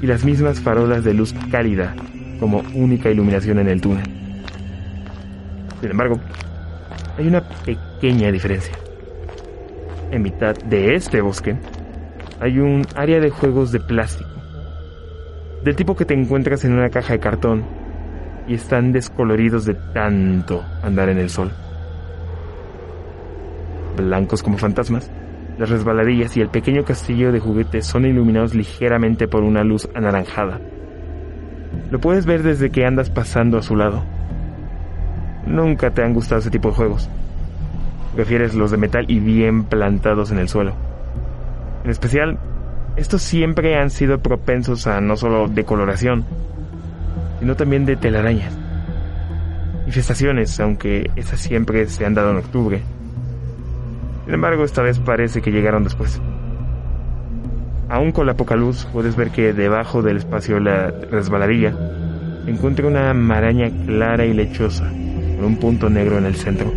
y 0.00 0.06
las 0.06 0.24
mismas 0.24 0.60
farolas 0.60 1.04
de 1.04 1.14
luz 1.14 1.34
cálida 1.50 1.94
como 2.40 2.62
única 2.74 3.10
iluminación 3.10 3.58
en 3.58 3.68
el 3.68 3.80
túnel. 3.80 4.04
Sin 5.80 5.90
embargo, 5.90 6.18
hay 7.18 7.26
una 7.26 7.42
pequeña 7.64 8.30
diferencia. 8.32 8.74
En 10.10 10.22
mitad 10.22 10.54
de 10.56 10.94
este 10.94 11.20
bosque 11.20 11.56
hay 12.40 12.58
un 12.58 12.86
área 12.94 13.20
de 13.20 13.30
juegos 13.30 13.72
de 13.72 13.80
plástico, 13.80 14.30
del 15.62 15.76
tipo 15.76 15.96
que 15.96 16.04
te 16.04 16.14
encuentras 16.14 16.64
en 16.64 16.72
una 16.72 16.90
caja 16.90 17.14
de 17.14 17.20
cartón 17.20 17.64
y 18.46 18.54
están 18.54 18.92
descoloridos 18.92 19.64
de 19.64 19.74
tanto 19.94 20.62
andar 20.82 21.08
en 21.08 21.18
el 21.18 21.30
sol. 21.30 21.50
Blancos 23.96 24.42
como 24.42 24.58
fantasmas, 24.58 25.10
las 25.58 25.70
resbaladillas 25.70 26.36
y 26.36 26.40
el 26.40 26.48
pequeño 26.48 26.84
castillo 26.84 27.30
de 27.30 27.40
juguetes 27.40 27.86
son 27.86 28.06
iluminados 28.06 28.54
ligeramente 28.54 29.28
por 29.28 29.44
una 29.44 29.62
luz 29.62 29.88
anaranjada. 29.94 30.60
Lo 31.90 32.00
puedes 32.00 32.26
ver 32.26 32.42
desde 32.42 32.70
que 32.70 32.84
andas 32.84 33.10
pasando 33.10 33.58
a 33.58 33.62
su 33.62 33.76
lado. 33.76 34.02
Nunca 35.46 35.90
te 35.90 36.02
han 36.02 36.14
gustado 36.14 36.40
ese 36.40 36.50
tipo 36.50 36.70
de 36.70 36.74
juegos. 36.74 37.08
Prefieres 38.16 38.54
los 38.54 38.70
de 38.70 38.78
metal 38.78 39.04
y 39.08 39.20
bien 39.20 39.64
plantados 39.64 40.30
en 40.30 40.38
el 40.38 40.48
suelo. 40.48 40.74
En 41.84 41.90
especial, 41.90 42.38
estos 42.96 43.22
siempre 43.22 43.76
han 43.76 43.90
sido 43.90 44.18
propensos 44.18 44.86
a 44.86 45.00
no 45.00 45.16
solo 45.16 45.48
decoloración, 45.48 46.24
sino 47.38 47.54
también 47.56 47.84
de 47.86 47.96
telarañas. 47.96 48.56
Infestaciones, 49.86 50.58
aunque 50.60 51.10
esas 51.14 51.40
siempre 51.40 51.86
se 51.86 52.06
han 52.06 52.14
dado 52.14 52.30
en 52.30 52.38
octubre. 52.38 52.82
Sin 54.24 54.34
embargo, 54.34 54.64
esta 54.64 54.82
vez 54.82 54.98
parece 54.98 55.42
que 55.42 55.50
llegaron 55.50 55.84
después. 55.84 56.20
Aún 57.88 58.12
con 58.12 58.26
la 58.26 58.34
poca 58.34 58.56
luz, 58.56 58.88
puedes 58.92 59.16
ver 59.16 59.30
que 59.30 59.52
debajo 59.52 60.02
del 60.02 60.16
espacio 60.16 60.58
la 60.58 60.90
resbaladilla 60.90 61.74
encuentra 62.46 62.86
una 62.86 63.12
maraña 63.14 63.70
clara 63.86 64.24
y 64.24 64.32
lechosa, 64.32 64.88
con 65.36 65.44
un 65.44 65.56
punto 65.56 65.90
negro 65.90 66.18
en 66.18 66.26
el 66.26 66.34
centro. 66.34 66.72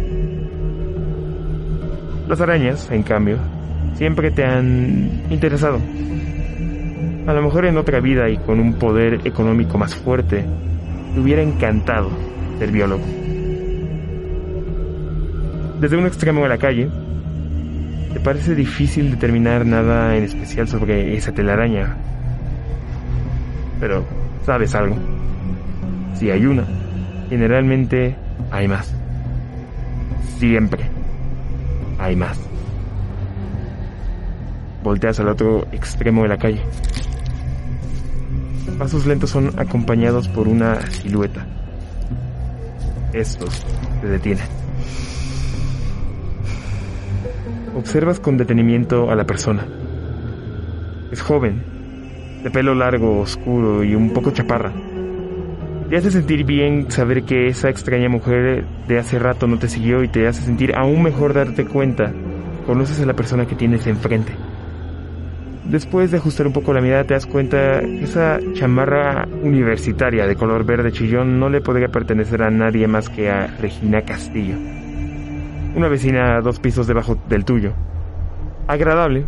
Las 2.27 2.41
arañas, 2.41 2.91
en 2.91 3.03
cambio, 3.03 3.37
siempre 3.93 4.31
te 4.31 4.43
han 4.43 5.23
interesado. 5.29 5.79
A 7.25 7.33
lo 7.33 7.41
mejor 7.41 7.65
en 7.65 7.77
otra 7.77 7.99
vida 8.01 8.29
y 8.29 8.37
con 8.37 8.59
un 8.59 8.73
poder 8.73 9.21
económico 9.25 9.77
más 9.77 9.95
fuerte, 9.95 10.45
te 11.13 11.19
hubiera 11.19 11.41
encantado 11.41 12.09
ser 12.59 12.71
biólogo. 12.71 13.03
Desde 15.79 15.97
un 15.97 16.05
extremo 16.05 16.43
de 16.43 16.49
la 16.49 16.57
calle, 16.57 16.89
te 18.17 18.23
parece 18.23 18.55
difícil 18.55 19.11
determinar 19.11 19.63
nada 19.63 20.15
en 20.15 20.23
especial 20.23 20.67
sobre 20.67 21.15
esa 21.15 21.33
telaraña. 21.33 21.95
Pero, 23.79 24.03
¿sabes 24.43 24.73
algo? 24.73 24.95
Si 26.15 26.31
hay 26.31 26.47
una, 26.47 26.65
generalmente 27.29 28.15
hay 28.49 28.67
más. 28.67 28.91
Siempre 30.39 30.89
hay 31.99 32.15
más. 32.15 32.39
Volteas 34.83 35.19
al 35.19 35.27
otro 35.27 35.67
extremo 35.71 36.23
de 36.23 36.29
la 36.29 36.37
calle. 36.37 36.63
Pasos 38.79 39.05
lentos 39.05 39.29
son 39.29 39.53
acompañados 39.59 40.27
por 40.27 40.47
una 40.47 40.81
silueta. 40.87 41.45
Estos 43.13 43.63
te 44.01 44.07
detienen. 44.07 44.56
Observas 47.77 48.19
con 48.19 48.37
detenimiento 48.37 49.11
a 49.11 49.15
la 49.15 49.25
persona. 49.25 49.67
Es 51.11 51.21
joven, 51.21 51.61
de 52.43 52.49
pelo 52.49 52.73
largo, 52.73 53.19
oscuro 53.19 53.83
y 53.83 53.93
un 53.93 54.13
poco 54.13 54.31
chaparra. 54.31 54.73
Te 55.87 55.95
hace 55.95 56.09
sentir 56.09 56.43
bien 56.43 56.89
saber 56.89 57.21
que 57.21 57.45
esa 57.45 57.69
extraña 57.69 58.09
mujer 58.09 58.65
de 58.87 58.97
hace 58.97 59.19
rato 59.19 59.45
no 59.45 59.59
te 59.59 59.67
siguió 59.67 60.01
y 60.03 60.07
te 60.07 60.25
hace 60.27 60.41
sentir 60.41 60.73
aún 60.75 61.03
mejor 61.03 61.35
darte 61.35 61.65
cuenta. 61.65 62.11
Conoces 62.65 62.99
a 62.99 63.05
la 63.05 63.13
persona 63.13 63.45
que 63.45 63.55
tienes 63.55 63.85
enfrente. 63.85 64.33
Después 65.65 66.09
de 66.09 66.17
ajustar 66.17 66.47
un 66.47 66.53
poco 66.53 66.73
la 66.73 66.81
mirada 66.81 67.03
te 67.03 67.13
das 67.13 67.27
cuenta 67.27 67.81
que 67.81 68.03
esa 68.03 68.39
chamarra 68.53 69.27
universitaria 69.43 70.25
de 70.25 70.35
color 70.35 70.65
verde 70.65 70.91
chillón 70.91 71.39
no 71.39 71.47
le 71.47 71.61
podría 71.61 71.89
pertenecer 71.89 72.41
a 72.41 72.49
nadie 72.49 72.87
más 72.87 73.07
que 73.07 73.29
a 73.29 73.45
Regina 73.61 74.01
Castillo. 74.01 74.55
Una 75.77 75.89
vecina 75.89 76.37
a 76.37 76.41
dos 76.41 76.59
pisos 76.59 76.87
debajo 76.87 77.19
del 77.29 77.45
tuyo. 77.45 77.71
Agradable, 78.65 79.25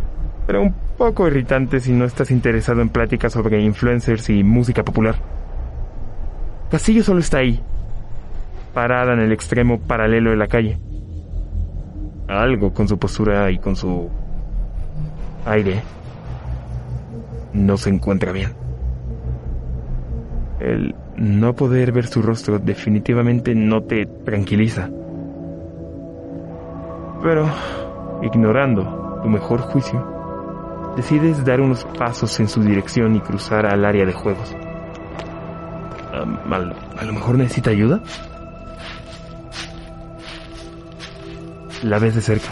pero 0.48 0.60
un 0.62 0.74
poco 0.98 1.28
irritante 1.28 1.78
si 1.78 1.92
no 1.92 2.04
estás 2.04 2.32
interesado 2.32 2.80
en 2.80 2.88
pláticas 2.88 3.34
sobre 3.34 3.62
influencers 3.62 4.28
y 4.30 4.42
música 4.42 4.82
popular. 4.84 5.14
Castillo 6.68 7.04
solo 7.04 7.20
está 7.20 7.38
ahí, 7.38 7.62
parada 8.74 9.12
en 9.12 9.20
el 9.20 9.30
extremo 9.30 9.78
paralelo 9.78 10.30
de 10.30 10.36
la 10.36 10.48
calle. 10.48 10.80
Algo 12.26 12.74
con 12.74 12.88
su 12.88 12.98
postura 12.98 13.48
y 13.52 13.58
con 13.58 13.76
su 13.76 14.10
aire 15.46 15.80
no 17.52 17.76
se 17.76 17.90
encuentra 17.90 18.32
bien. 18.32 18.54
El 20.58 20.96
no 21.16 21.54
poder 21.54 21.92
ver 21.92 22.08
su 22.08 22.22
rostro 22.22 22.58
definitivamente 22.58 23.54
no 23.54 23.84
te 23.84 24.06
tranquiliza. 24.24 24.90
Pero, 27.22 27.46
ignorando 28.22 29.20
tu 29.22 29.28
mejor 29.28 29.60
juicio, 29.60 30.02
decides 30.96 31.44
dar 31.44 31.60
unos 31.60 31.84
pasos 31.98 32.38
en 32.40 32.48
su 32.48 32.62
dirección 32.62 33.14
y 33.14 33.20
cruzar 33.20 33.66
al 33.66 33.84
área 33.84 34.06
de 34.06 34.12
juegos. 34.12 34.56
A 36.12 37.04
lo 37.04 37.12
mejor 37.12 37.36
necesita 37.36 37.70
ayuda. 37.70 38.00
La 41.82 41.98
ves 41.98 42.14
de 42.14 42.20
cerca. 42.20 42.48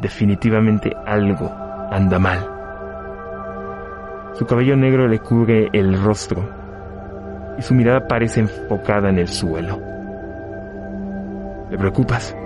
Definitivamente 0.00 0.92
algo 1.06 1.50
anda 1.90 2.18
mal. 2.18 2.48
Su 4.34 4.46
cabello 4.46 4.76
negro 4.76 5.06
le 5.08 5.18
cubre 5.20 5.68
el 5.72 6.02
rostro 6.02 6.48
y 7.58 7.62
su 7.62 7.74
mirada 7.74 8.06
parece 8.06 8.40
enfocada 8.40 9.10
en 9.10 9.18
el 9.18 9.28
suelo. 9.28 9.80
¿Te 11.70 11.78
preocupas? 11.78 12.36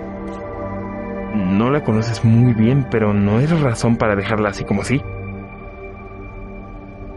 No 1.37 1.69
la 1.69 1.83
conoces 1.83 2.25
muy 2.25 2.53
bien, 2.53 2.87
pero 2.89 3.13
no 3.13 3.39
es 3.39 3.61
razón 3.61 3.95
para 3.95 4.15
dejarla 4.15 4.49
así 4.49 4.63
como 4.63 4.81
así. 4.81 5.01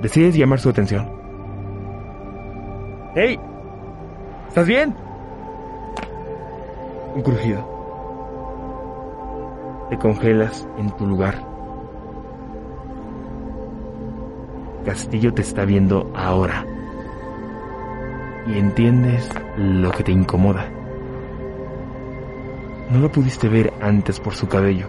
Decides 0.02 0.36
llamar 0.36 0.60
su 0.60 0.68
atención. 0.68 1.10
¡Hey! 3.14 3.38
¿Estás 4.48 4.66
bien? 4.66 4.94
Un 7.14 7.22
crujido. 7.22 7.64
Te 9.88 9.98
congelas 9.98 10.68
en 10.78 10.90
tu 10.96 11.06
lugar. 11.06 11.34
Castillo 14.84 15.32
te 15.32 15.42
está 15.42 15.64
viendo 15.64 16.10
ahora. 16.14 16.64
Y 18.46 18.58
entiendes 18.58 19.28
lo 19.56 19.90
que 19.90 20.04
te 20.04 20.12
incomoda. 20.12 20.79
No 22.90 22.98
lo 22.98 23.12
pudiste 23.12 23.48
ver 23.48 23.72
antes 23.80 24.18
por 24.18 24.34
su 24.34 24.48
cabello. 24.48 24.88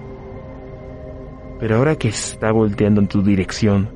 Pero 1.60 1.76
ahora 1.76 1.96
que 1.96 2.08
está 2.08 2.52
volteando 2.52 3.00
en 3.00 3.08
tu 3.08 3.22
dirección, 3.22 3.90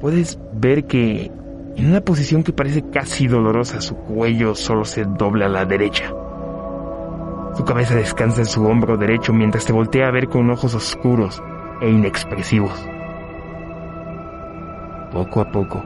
puedes 0.00 0.38
ver 0.52 0.84
que 0.84 1.30
en 1.76 1.86
una 1.86 2.02
posición 2.02 2.42
que 2.42 2.52
parece 2.52 2.82
casi 2.90 3.26
dolorosa, 3.26 3.80
su 3.80 3.96
cuello 3.96 4.54
solo 4.54 4.84
se 4.84 5.04
dobla 5.04 5.46
a 5.46 5.48
la 5.48 5.64
derecha. 5.64 6.12
Su 7.56 7.64
cabeza 7.64 7.94
descansa 7.94 8.42
en 8.42 8.46
su 8.46 8.64
hombro 8.66 8.98
derecho 8.98 9.32
mientras 9.32 9.64
te 9.64 9.72
voltea 9.72 10.08
a 10.08 10.10
ver 10.10 10.28
con 10.28 10.50
ojos 10.50 10.74
oscuros 10.74 11.42
e 11.80 11.88
inexpresivos. 11.88 12.78
Poco 15.10 15.40
a 15.40 15.50
poco, 15.50 15.82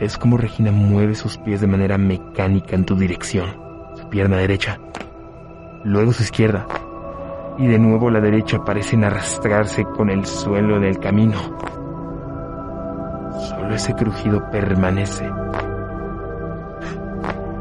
es 0.00 0.18
como 0.18 0.36
Regina 0.36 0.72
mueve 0.72 1.14
sus 1.14 1.38
pies 1.38 1.60
de 1.62 1.68
manera 1.68 1.96
mecánica 1.96 2.76
en 2.76 2.84
tu 2.84 2.96
dirección, 2.96 3.56
su 3.94 4.08
pierna 4.08 4.36
derecha, 4.36 4.78
luego 5.84 6.12
su 6.12 6.22
izquierda, 6.22 6.66
y 7.58 7.66
de 7.66 7.78
nuevo 7.78 8.10
la 8.10 8.20
derecha 8.20 8.64
parecen 8.64 9.04
arrastrarse 9.04 9.84
con 9.84 10.10
el 10.10 10.24
suelo 10.26 10.76
en 10.76 10.84
el 10.84 10.98
camino. 10.98 11.38
Solo 13.48 13.74
ese 13.74 13.94
crujido 13.94 14.50
permanece. 14.50 15.30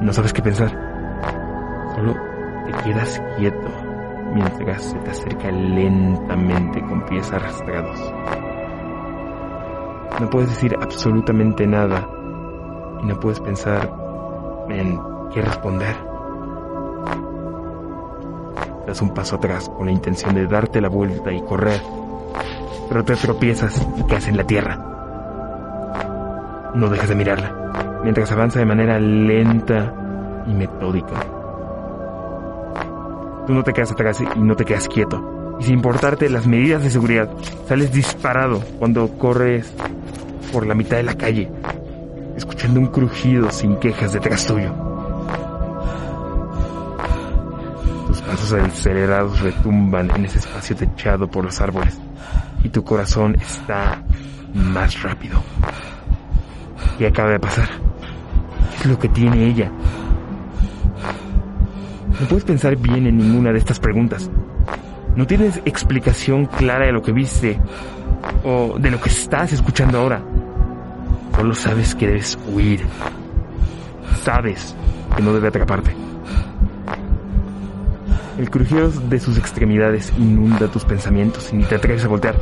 No 0.01 0.11
sabes 0.13 0.33
qué 0.33 0.41
pensar. 0.41 0.71
Solo 1.95 2.15
te 2.65 2.71
quedas 2.83 3.21
quieto 3.37 3.69
mientras 4.33 4.83
se 4.83 4.97
te 4.99 5.11
acerca 5.11 5.51
lentamente 5.51 6.81
con 6.81 7.05
pies 7.05 7.31
arrastrados. 7.31 8.13
No 10.19 10.29
puedes 10.29 10.49
decir 10.49 10.75
absolutamente 10.81 11.67
nada 11.67 12.07
y 13.01 13.05
no 13.05 13.19
puedes 13.19 13.39
pensar 13.39 13.91
en 14.69 14.99
qué 15.33 15.41
responder. 15.41 16.12
Das 18.85 19.01
un 19.01 19.13
paso 19.13 19.37
atrás 19.37 19.69
con 19.69 19.85
la 19.85 19.91
intención 19.91 20.35
de 20.35 20.45
darte 20.45 20.81
la 20.81 20.89
vuelta 20.89 21.31
y 21.31 21.41
correr, 21.41 21.81
pero 22.89 23.03
te 23.03 23.15
tropiezas 23.15 23.87
y 23.97 24.03
caes 24.03 24.27
en 24.27 24.37
la 24.37 24.43
tierra. 24.43 24.77
No 26.75 26.89
dejas 26.89 27.09
de 27.09 27.15
mirarla, 27.15 28.01
mientras 28.03 28.31
avanza 28.31 28.59
de 28.59 28.65
manera 28.65 28.99
lenta 28.99 29.93
y 30.47 30.53
metódica. 30.53 31.13
Tú 33.47 33.53
no 33.53 33.63
te 33.63 33.73
quedas 33.73 33.91
atrás 33.91 34.19
y 34.21 34.39
no 34.39 34.55
te 34.55 34.65
quedas 34.65 34.87
quieto. 34.87 35.55
Y 35.59 35.63
sin 35.63 35.75
importarte 35.75 36.29
las 36.29 36.45
medidas 36.45 36.83
de 36.83 36.89
seguridad, 36.89 37.29
sales 37.67 37.91
disparado 37.93 38.61
cuando 38.79 39.07
corres 39.17 39.71
por 40.51 40.65
la 40.65 40.75
mitad 40.75 40.97
de 40.97 41.03
la 41.03 41.15
calle, 41.15 41.49
escuchando 42.35 42.79
un 42.79 42.87
crujido 42.87 43.49
sin 43.51 43.77
quejas 43.77 44.11
detrás 44.13 44.45
tuyo. 44.45 44.82
Acelerados 48.53 49.39
retumban 49.41 50.09
en 50.15 50.25
ese 50.25 50.39
espacio 50.39 50.75
techado 50.75 51.27
por 51.27 51.45
los 51.45 51.59
árboles 51.61 51.99
y 52.63 52.69
tu 52.69 52.83
corazón 52.83 53.35
está 53.35 54.03
más 54.53 55.01
rápido. 55.01 55.41
¿Qué 56.97 57.07
acaba 57.07 57.31
de 57.31 57.39
pasar? 57.39 57.67
¿Qué 58.77 58.83
es 58.83 58.85
lo 58.85 58.99
que 58.99 59.09
tiene 59.09 59.47
ella? 59.47 59.71
No 62.19 62.27
puedes 62.27 62.43
pensar 62.43 62.75
bien 62.75 63.07
en 63.07 63.17
ninguna 63.17 63.51
de 63.51 63.57
estas 63.57 63.79
preguntas. 63.79 64.29
No 65.15 65.27
tienes 65.27 65.61
explicación 65.65 66.45
clara 66.45 66.85
de 66.85 66.91
lo 66.91 67.01
que 67.01 67.11
viste 67.11 67.59
o 68.43 68.77
de 68.79 68.91
lo 68.91 68.99
que 69.01 69.09
estás 69.09 69.51
escuchando 69.53 69.99
ahora. 69.99 70.21
Solo 71.35 71.55
sabes 71.55 71.95
que 71.95 72.07
debes 72.07 72.37
huir. 72.47 72.81
Sabes 74.23 74.75
que 75.15 75.21
no 75.21 75.33
debe 75.33 75.49
atraparte. 75.49 75.93
El 78.37 78.49
crujido 78.49 78.89
de 78.89 79.19
sus 79.19 79.37
extremidades 79.37 80.11
inunda 80.17 80.67
tus 80.67 80.83
pensamientos 80.85 81.53
y 81.53 81.57
ni 81.57 81.65
te 81.65 81.75
atreves 81.75 82.03
a 82.03 82.07
voltear. 82.07 82.35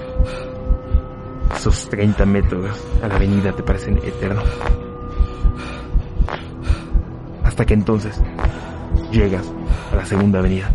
Esos 1.54 1.90
30 1.90 2.26
metros 2.26 2.80
a 3.04 3.08
la 3.10 3.16
avenida 3.16 3.52
te 3.52 3.62
parecen 3.62 3.98
eternos. 3.98 4.46
Hasta 7.44 7.66
que 7.66 7.74
entonces 7.74 8.22
llegas 9.12 9.46
a 9.92 9.98
la 9.98 10.06
segunda 10.06 10.40
avenida. 10.40 10.72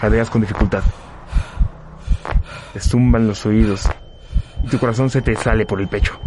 Jadeas 0.00 0.30
con 0.30 0.40
dificultad. 0.40 0.82
Te 2.72 2.80
zumban 2.80 3.28
los 3.28 3.46
oídos 3.46 3.88
y 4.64 4.66
tu 4.66 4.80
corazón 4.80 5.10
se 5.10 5.22
te 5.22 5.36
sale 5.36 5.64
por 5.64 5.80
el 5.80 5.86
pecho. 5.86 6.18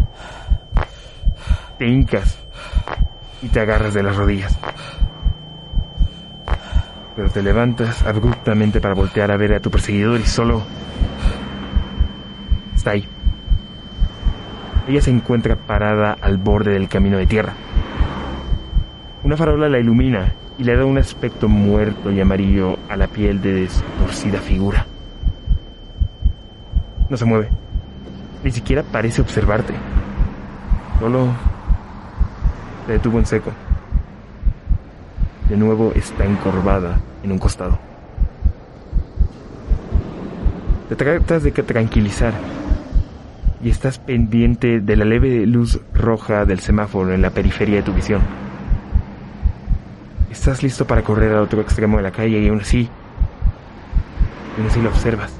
Te 1.78 1.86
hincas 1.86 2.38
y 3.46 3.48
te 3.48 3.60
agarras 3.60 3.94
de 3.94 4.02
las 4.02 4.16
rodillas. 4.16 4.58
Pero 7.14 7.30
te 7.30 7.42
levantas 7.42 8.02
abruptamente 8.02 8.80
para 8.80 8.94
voltear 8.94 9.30
a 9.30 9.36
ver 9.36 9.54
a 9.54 9.60
tu 9.60 9.70
perseguidor 9.70 10.18
y 10.18 10.24
solo 10.24 10.62
está 12.74 12.90
ahí. 12.90 13.08
Ella 14.88 15.00
se 15.00 15.10
encuentra 15.10 15.54
parada 15.54 16.16
al 16.20 16.38
borde 16.38 16.72
del 16.72 16.88
camino 16.88 17.18
de 17.18 17.26
tierra. 17.26 17.52
Una 19.22 19.36
farola 19.36 19.68
la 19.68 19.78
ilumina 19.78 20.32
y 20.58 20.64
le 20.64 20.76
da 20.76 20.84
un 20.84 20.98
aspecto 20.98 21.48
muerto 21.48 22.10
y 22.10 22.20
amarillo 22.20 22.76
a 22.88 22.96
la 22.96 23.06
piel 23.06 23.40
de 23.40 23.52
destorcida 23.52 24.40
figura. 24.40 24.86
No 27.08 27.16
se 27.16 27.24
mueve. 27.24 27.48
Ni 28.42 28.50
siquiera 28.50 28.82
parece 28.82 29.22
observarte. 29.22 29.72
Solo 30.98 31.28
se 32.86 32.92
detuvo 32.92 33.18
en 33.18 33.26
seco. 33.26 33.50
De 35.48 35.56
nuevo 35.56 35.92
está 35.94 36.24
encorvada 36.24 36.98
en 37.22 37.32
un 37.32 37.38
costado. 37.38 37.78
Te 40.88 40.94
tratas 40.94 41.42
de 41.42 41.50
tranquilizar 41.50 42.32
y 43.62 43.70
estás 43.70 43.98
pendiente 43.98 44.80
de 44.80 44.96
la 44.96 45.04
leve 45.04 45.46
luz 45.46 45.80
roja 45.92 46.44
del 46.44 46.60
semáforo 46.60 47.12
en 47.12 47.22
la 47.22 47.30
periferia 47.30 47.76
de 47.76 47.82
tu 47.82 47.92
visión. 47.92 48.20
Estás 50.30 50.62
listo 50.62 50.86
para 50.86 51.02
correr 51.02 51.32
al 51.32 51.42
otro 51.42 51.60
extremo 51.60 51.96
de 51.96 52.04
la 52.04 52.12
calle 52.12 52.38
y 52.38 52.48
aún 52.48 52.60
así, 52.60 52.88
aún 54.56 54.68
así 54.68 54.80
lo 54.80 54.90
observas. 54.90 55.32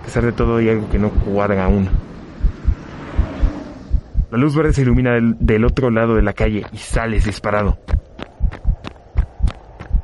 A 0.00 0.04
pesar 0.04 0.24
de 0.24 0.32
todo 0.32 0.58
hay 0.58 0.68
algo 0.68 0.88
que 0.88 0.98
no 0.98 1.10
cuadra 1.10 1.64
aún. 1.64 1.88
La 4.32 4.38
luz 4.38 4.56
verde 4.56 4.72
se 4.72 4.80
ilumina 4.80 5.12
del, 5.12 5.64
otro 5.66 5.90
lado 5.90 6.14
de 6.14 6.22
la 6.22 6.32
calle 6.32 6.64
y 6.72 6.78
sales 6.78 7.26
disparado. 7.26 7.76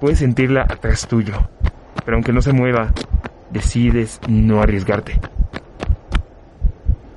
Puedes 0.03 0.19
sentirla 0.19 0.67
atrás 0.69 1.09
tuyo, 1.09 1.49
pero 2.05 2.19
aunque 2.19 2.35
no 2.35 2.43
se 2.43 2.53
mueva, 2.53 2.93
decides 3.49 4.21
no 4.29 4.61
arriesgarte. 4.61 5.19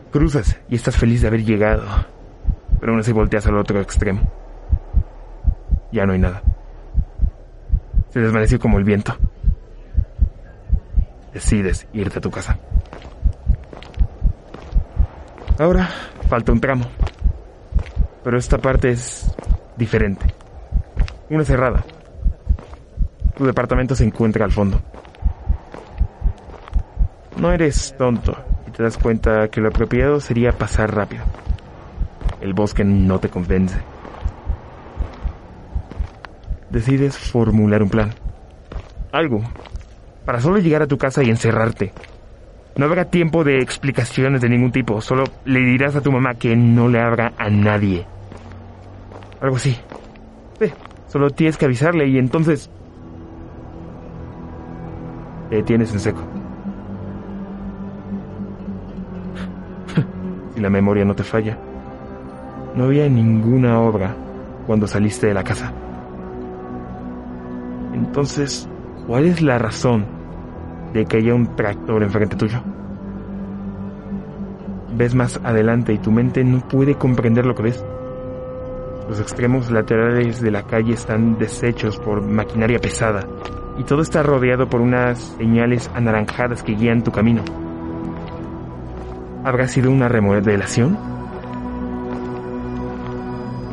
Cruzas 0.09 0.57
y 0.69 0.75
estás 0.75 0.95
feliz 0.95 1.19
de 1.19 1.27
haber 1.27 1.43
llegado, 1.43 1.83
pero 2.79 2.93
aún 2.93 3.01
así 3.01 3.11
volteas 3.11 3.45
al 3.45 3.57
otro 3.57 3.81
extremo. 3.81 4.21
Ya 5.91 6.05
no 6.05 6.13
hay 6.13 6.19
nada. 6.19 6.43
Se 8.11 8.21
desvaneció 8.21 8.57
como 8.57 8.77
el 8.77 8.85
viento. 8.85 9.17
Decides 11.33 11.89
irte 11.91 12.19
a 12.19 12.21
tu 12.21 12.31
casa. 12.31 12.57
Ahora 15.61 15.87
falta 16.27 16.51
un 16.51 16.59
tramo. 16.59 16.85
Pero 18.23 18.35
esta 18.35 18.57
parte 18.57 18.89
es 18.89 19.31
diferente. 19.77 20.25
Una 21.29 21.45
cerrada. 21.45 21.83
Tu 23.37 23.45
departamento 23.45 23.93
se 23.93 24.03
encuentra 24.03 24.43
al 24.43 24.51
fondo. 24.51 24.81
No 27.37 27.51
eres 27.51 27.93
tonto 27.95 28.35
y 28.67 28.71
te 28.71 28.81
das 28.81 28.97
cuenta 28.97 29.49
que 29.49 29.61
lo 29.61 29.67
apropiado 29.67 30.19
sería 30.19 30.51
pasar 30.51 30.95
rápido. 30.95 31.25
El 32.41 32.55
bosque 32.55 32.83
no 32.83 33.19
te 33.19 33.29
convence. 33.29 33.79
Decides 36.71 37.19
formular 37.19 37.83
un 37.83 37.89
plan. 37.91 38.09
Algo. 39.11 39.43
Para 40.25 40.41
solo 40.41 40.57
llegar 40.57 40.81
a 40.81 40.87
tu 40.87 40.97
casa 40.97 41.21
y 41.21 41.29
encerrarte. 41.29 41.93
No 42.75 42.85
habrá 42.85 43.05
tiempo 43.05 43.43
de 43.43 43.59
explicaciones 43.59 44.41
de 44.41 44.49
ningún 44.49 44.71
tipo. 44.71 45.01
Solo 45.01 45.25
le 45.45 45.59
dirás 45.59 45.95
a 45.95 46.01
tu 46.01 46.11
mamá 46.11 46.35
que 46.35 46.55
no 46.55 46.87
le 46.87 47.01
abra 47.01 47.33
a 47.37 47.49
nadie. 47.49 48.05
Algo 49.41 49.57
así. 49.57 49.77
Sí, 50.59 50.71
solo 51.07 51.29
tienes 51.29 51.57
que 51.57 51.65
avisarle 51.65 52.07
y 52.07 52.17
entonces... 52.17 52.69
Te 55.49 55.57
detienes 55.57 55.91
en 55.91 55.99
seco. 55.99 56.21
si 60.55 60.61
la 60.61 60.69
memoria 60.69 61.03
no 61.03 61.13
te 61.13 61.23
falla, 61.23 61.57
no 62.73 62.85
había 62.85 63.09
ninguna 63.09 63.81
obra 63.81 64.15
cuando 64.65 64.87
saliste 64.87 65.27
de 65.27 65.33
la 65.33 65.43
casa. 65.43 65.73
Entonces, 67.93 68.69
¿cuál 69.05 69.25
es 69.25 69.41
la 69.41 69.57
razón 69.57 70.20
de 70.93 71.05
que 71.05 71.17
haya 71.17 71.33
un 71.33 71.55
tractor 71.55 72.03
enfrente 72.03 72.35
tuyo? 72.35 72.61
Ves 74.95 75.15
más 75.15 75.39
adelante 75.43 75.93
y 75.93 75.97
tu 75.97 76.11
mente 76.11 76.43
no 76.43 76.59
puede 76.67 76.95
comprender 76.95 77.45
lo 77.45 77.55
que 77.55 77.63
ves. 77.63 77.85
Los 79.07 79.19
extremos 79.19 79.71
laterales 79.71 80.41
de 80.41 80.51
la 80.51 80.63
calle 80.63 80.93
están 80.93 81.37
deshechos 81.37 81.97
por 81.99 82.21
maquinaria 82.21 82.79
pesada 82.79 83.27
y 83.77 83.83
todo 83.83 84.01
está 84.01 84.21
rodeado 84.23 84.69
por 84.69 84.81
unas 84.81 85.19
señales 85.37 85.89
anaranjadas 85.95 86.63
que 86.63 86.75
guían 86.75 87.03
tu 87.03 87.11
camino. 87.11 87.43
¿Habrá 89.43 89.67
sido 89.67 89.91
una 89.91 90.07
remodelación? 90.07 90.97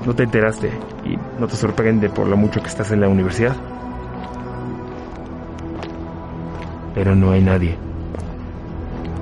No 0.07 0.15
te 0.15 0.23
enteraste 0.23 0.71
y 1.05 1.19
no 1.39 1.47
te 1.47 1.57
sorprende 1.57 2.09
por 2.09 2.27
lo 2.27 2.37
mucho 2.37 2.61
que 2.61 2.69
estás 2.69 2.91
en 2.93 3.01
la 3.01 3.09
universidad. 3.09 3.55
Pero 6.99 7.15
no 7.15 7.31
hay 7.31 7.41
nadie. 7.41 7.77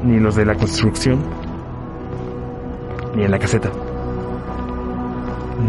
Ni 0.02 0.18
los 0.18 0.34
de 0.34 0.46
la 0.46 0.54
construcción, 0.54 1.18
ni 3.14 3.22
en 3.22 3.30
la 3.30 3.38
caseta. 3.38 3.70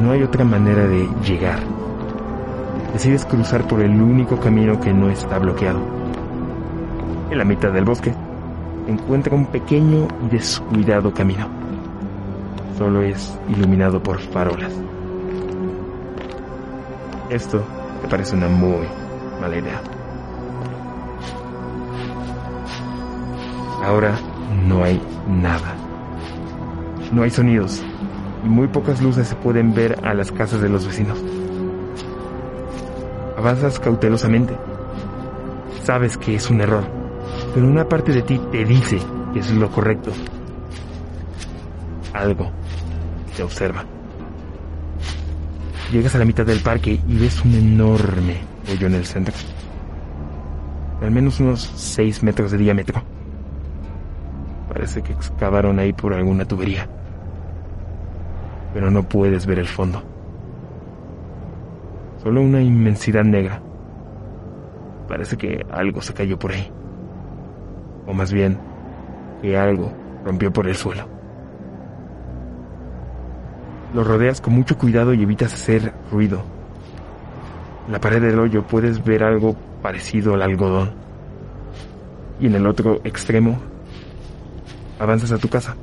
No 0.02 0.12
hay 0.14 0.24
otra 0.24 0.46
manera 0.46 0.88
de 0.88 1.06
llegar. 1.26 1.60
Decides 2.94 3.26
cruzar 3.26 3.68
por 3.68 3.82
el 3.82 4.02
único 4.02 4.40
camino 4.40 4.80
que 4.80 4.94
no 4.94 5.10
está 5.10 5.38
bloqueado. 5.38 5.82
En 7.30 7.40
la 7.40 7.44
mitad 7.44 7.74
del 7.74 7.84
bosque 7.84 8.14
encuentra 8.88 9.36
un 9.36 9.48
pequeño 9.48 10.08
y 10.26 10.30
descuidado 10.30 11.14
camino. 11.14 11.50
Solo 12.78 13.02
es 13.02 13.38
iluminado 13.50 14.02
por 14.02 14.22
farolas. 14.22 14.72
Esto 17.30 17.62
te 18.02 18.08
parece 18.08 18.34
una 18.34 18.48
muy 18.48 18.88
mala 19.42 19.58
idea. 19.58 19.82
Ahora 23.88 24.20
no 24.68 24.84
hay 24.84 25.02
nada. 25.30 25.74
No 27.14 27.24
hay 27.24 27.30
sonidos 27.30 27.82
y 28.44 28.50
muy 28.50 28.68
pocas 28.68 29.02
luces 29.02 29.30
se 29.30 29.36
pueden 29.36 29.74
ver 29.74 29.98
a 30.06 30.14
las 30.14 30.30
casas 30.30 30.60
de 30.60 30.68
los 30.68 30.86
vecinos. 30.86 31.18
Avanzas 33.38 33.80
cautelosamente. 33.80 34.58
Sabes 35.84 36.18
que 36.18 36.36
es 36.36 36.50
un 36.50 36.60
error, 36.60 36.84
pero 37.54 37.66
una 37.66 37.88
parte 37.88 38.12
de 38.12 38.24
ti 38.24 38.42
te 38.52 38.66
dice 38.66 39.00
que 39.32 39.40
es 39.40 39.52
lo 39.52 39.72
correcto. 39.72 40.12
Algo 42.12 42.52
te 43.38 43.44
observa. 43.44 43.86
Llegas 45.94 46.14
a 46.14 46.20
la 46.20 46.26
mitad 46.26 46.46
del 46.46 46.60
parque 46.60 47.00
y 47.08 47.18
ves 47.18 47.42
un 47.46 47.54
enorme 47.54 48.42
hoyo 48.70 48.88
en 48.88 48.96
el 48.96 49.06
centro. 49.06 49.34
Al 51.02 51.12
menos 51.12 51.40
unos 51.40 51.62
6 51.62 52.24
metros 52.24 52.52
de 52.52 52.58
diámetro. 52.58 53.17
Parece 54.88 55.04
que 55.04 55.12
excavaron 55.12 55.80
ahí 55.80 55.92
por 55.92 56.14
alguna 56.14 56.46
tubería. 56.46 56.88
Pero 58.74 58.90
no 58.90 59.04
puedes 59.04 59.46
ver 59.46 59.60
el 59.60 59.68
fondo. 59.68 60.02
Solo 62.24 62.42
una 62.42 62.62
inmensidad 62.62 63.26
negra. 63.26 63.62
Parece 65.10 65.36
que 65.36 65.66
algo 65.70 66.02
se 66.02 66.14
cayó 66.14 66.40
por 66.40 66.54
ahí. 66.54 66.72
O 68.06 68.14
más 68.14 68.32
bien, 68.32 68.58
que 69.42 69.58
algo 69.58 69.92
rompió 70.24 70.54
por 70.54 70.70
el 70.70 70.76
suelo. 70.76 71.06
Lo 73.94 74.06
rodeas 74.06 74.40
con 74.40 74.54
mucho 74.54 74.78
cuidado 74.78 75.14
y 75.14 75.22
evitas 75.22 75.54
hacer 75.54 75.92
ruido. 76.14 76.44
En 77.88 77.92
la 77.92 78.00
pared 78.00 78.22
del 78.22 78.40
hoyo 78.40 78.64
puedes 78.64 79.04
ver 79.04 79.26
algo 79.26 79.54
parecido 79.82 80.34
al 80.34 80.44
algodón. 80.44 80.92
Y 82.40 82.46
en 82.46 82.56
el 82.56 82.66
otro 82.66 83.02
extremo, 83.04 83.58
avanzas 85.00 85.32
a 85.32 85.38
tu 85.38 85.50
casa. 85.50 85.76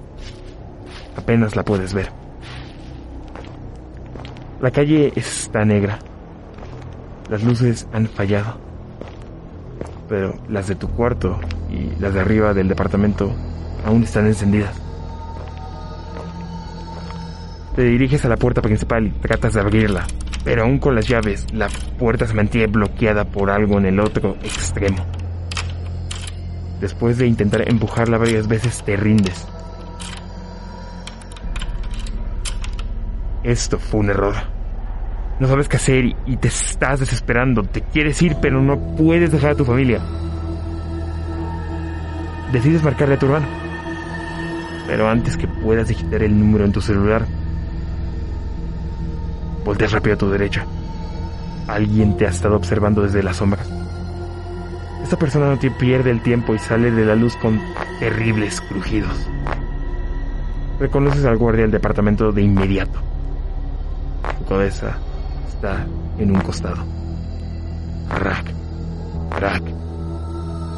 Apenas 1.16 1.57
la 1.57 1.64
puedes 1.64 1.94
ver. 1.94 2.11
La 4.61 4.70
calle 4.70 5.12
está 5.14 5.64
negra. 5.64 5.98
Las 7.29 7.42
luces 7.42 7.87
han 7.92 8.07
fallado. 8.07 8.59
Pero 10.09 10.35
las 10.48 10.68
de 10.68 10.74
tu 10.74 10.88
cuarto 10.88 11.38
y 11.70 12.00
las 12.00 12.14
de 12.14 12.20
arriba 12.20 12.55
del 12.55 12.68
departamento 12.68 13.33
aún 13.85 14.03
están 14.03 14.27
encendidas. 14.27 14.81
Te 17.74 17.83
diriges 17.83 18.24
a 18.24 18.29
la 18.29 18.37
puerta 18.37 18.62
principal 18.62 19.07
y 19.07 19.11
tratas 19.11 19.55
de 19.55 19.61
abrirla, 19.61 20.07
pero 20.44 20.62
aún 20.62 20.79
con 20.79 20.94
las 20.94 21.09
llaves, 21.09 21.46
la 21.53 21.68
puerta 21.98 22.27
se 22.27 22.35
mantiene 22.35 22.68
bloqueada 22.68 23.24
por 23.24 23.50
algo 23.50 23.79
en 23.79 23.87
el 23.87 23.98
otro 23.98 24.37
extremo. 24.42 25.05
Después 26.85 27.16
de 27.16 27.27
intentar 27.27 27.66
empujarla 27.66 28.18
varias 28.18 28.47
veces, 28.47 28.85
te 28.85 28.94
rindes. 28.94 29.49
Esto 33.42 33.79
fue 33.79 34.01
un 34.01 34.11
error. 34.11 34.35
No 35.40 35.49
sabes 35.49 35.66
qué 35.66 35.79
hacer 35.79 36.14
y 36.27 36.37
te 36.37 36.49
estás 36.49 37.01
desesperando. 37.01 37.62
Te 37.62 37.81
quieres 37.81 38.20
ir, 38.20 38.37
pero 38.38 38.61
no 38.61 38.79
puedes 38.99 39.33
dejar 39.33 39.53
a 39.53 39.55
tu 39.55 39.64
familia. 39.64 39.99
Decides 42.53 42.85
marcarle 42.85 43.14
a 43.14 43.18
tu 43.18 43.25
hermano. 43.25 43.47
Pero 44.87 45.09
antes 45.09 45.38
que 45.38 45.49
puedas 45.49 45.88
digitar 45.88 46.23
el 46.23 46.38
número 46.38 46.66
en 46.66 46.73
tu 46.73 46.83
celular, 46.83 47.25
volteas 49.64 49.92
rápido 49.92 50.16
a 50.16 50.18
tu 50.18 50.29
derecha. 50.29 50.66
Alguien 51.66 52.18
te 52.18 52.27
ha 52.27 52.29
estado 52.29 52.57
observando 52.57 53.01
desde 53.01 53.23
las 53.23 53.37
sombras. 53.37 53.84
Esta 55.14 55.27
persona 55.27 55.46
no 55.46 55.59
te 55.61 55.70
pierde 55.70 56.11
el 56.11 56.20
tiempo 56.22 56.57
y 56.57 56.59
sale 56.59 56.90
de 56.90 57.05
la 57.05 57.14
luz 57.14 57.37
con 57.37 57.61
terribles 58.00 58.61
crujidos. 58.61 59.16
Reconoces 60.81 61.24
al 61.24 61.37
guardia 61.37 61.62
del 61.62 61.70
departamento 61.70 62.33
de 62.33 62.42
inmediato. 62.42 62.98
Su 64.40 64.44
cabeza 64.46 64.98
está 65.46 65.87
en 66.18 66.33
un 66.33 66.40
costado. 66.40 66.85
Rack, 68.09 68.46
rack, 69.38 69.62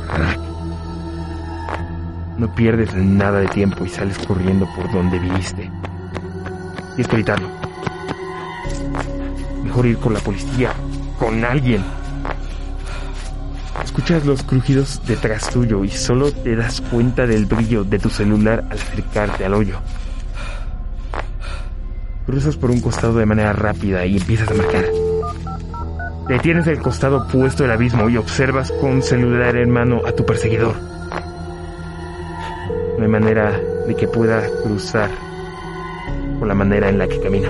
rack. 0.06 0.40
No 2.36 2.54
pierdes 2.54 2.94
nada 2.94 3.40
de 3.40 3.48
tiempo 3.48 3.86
y 3.86 3.88
sales 3.88 4.18
corriendo 4.18 4.68
por 4.76 4.92
donde 4.92 5.18
viniste. 5.18 5.70
Y 6.98 7.00
es 7.00 7.08
gritarlo. 7.08 7.48
Mejor 9.64 9.86
ir 9.86 9.96
con 9.96 10.12
la 10.12 10.20
policía, 10.20 10.74
con 11.18 11.42
alguien. 11.42 11.82
Escuchas 13.96 14.26
los 14.26 14.42
crujidos 14.42 15.00
detrás 15.06 15.48
tuyo 15.48 15.82
y 15.82 15.88
solo 15.88 16.30
te 16.30 16.54
das 16.54 16.82
cuenta 16.82 17.26
del 17.26 17.46
brillo 17.46 17.82
de 17.82 17.98
tu 17.98 18.10
celular 18.10 18.62
al 18.68 18.76
acercarte 18.76 19.46
al 19.46 19.54
hoyo. 19.54 19.78
Cruzas 22.26 22.56
por 22.56 22.70
un 22.70 22.82
costado 22.82 23.14
de 23.14 23.24
manera 23.24 23.54
rápida 23.54 24.04
y 24.04 24.18
empiezas 24.18 24.50
a 24.50 24.54
marcar. 24.54 24.84
Detienes 26.28 26.66
el 26.66 26.78
costado 26.82 27.22
opuesto 27.22 27.62
del 27.62 27.72
abismo 27.72 28.10
y 28.10 28.18
observas 28.18 28.70
con 28.82 29.02
celular 29.02 29.56
en 29.56 29.70
mano 29.70 30.02
a 30.06 30.12
tu 30.12 30.26
perseguidor. 30.26 30.76
No 32.98 33.02
hay 33.02 33.08
manera 33.08 33.58
de 33.88 33.96
que 33.96 34.08
pueda 34.08 34.46
cruzar 34.62 35.08
por 36.38 36.46
la 36.46 36.54
manera 36.54 36.90
en 36.90 36.98
la 36.98 37.08
que 37.08 37.18
camina. 37.18 37.48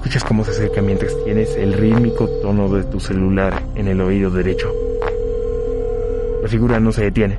Escuchas 0.00 0.24
cómo 0.24 0.44
se 0.46 0.52
acerca 0.52 0.80
mientras 0.80 1.14
tienes 1.24 1.54
el 1.56 1.74
rítmico 1.74 2.26
tono 2.40 2.70
de 2.70 2.84
tu 2.84 2.98
celular 2.98 3.62
en 3.74 3.86
el 3.86 4.00
oído 4.00 4.30
derecho. 4.30 4.72
La 6.40 6.48
figura 6.48 6.80
no 6.80 6.90
se 6.90 7.02
detiene. 7.02 7.38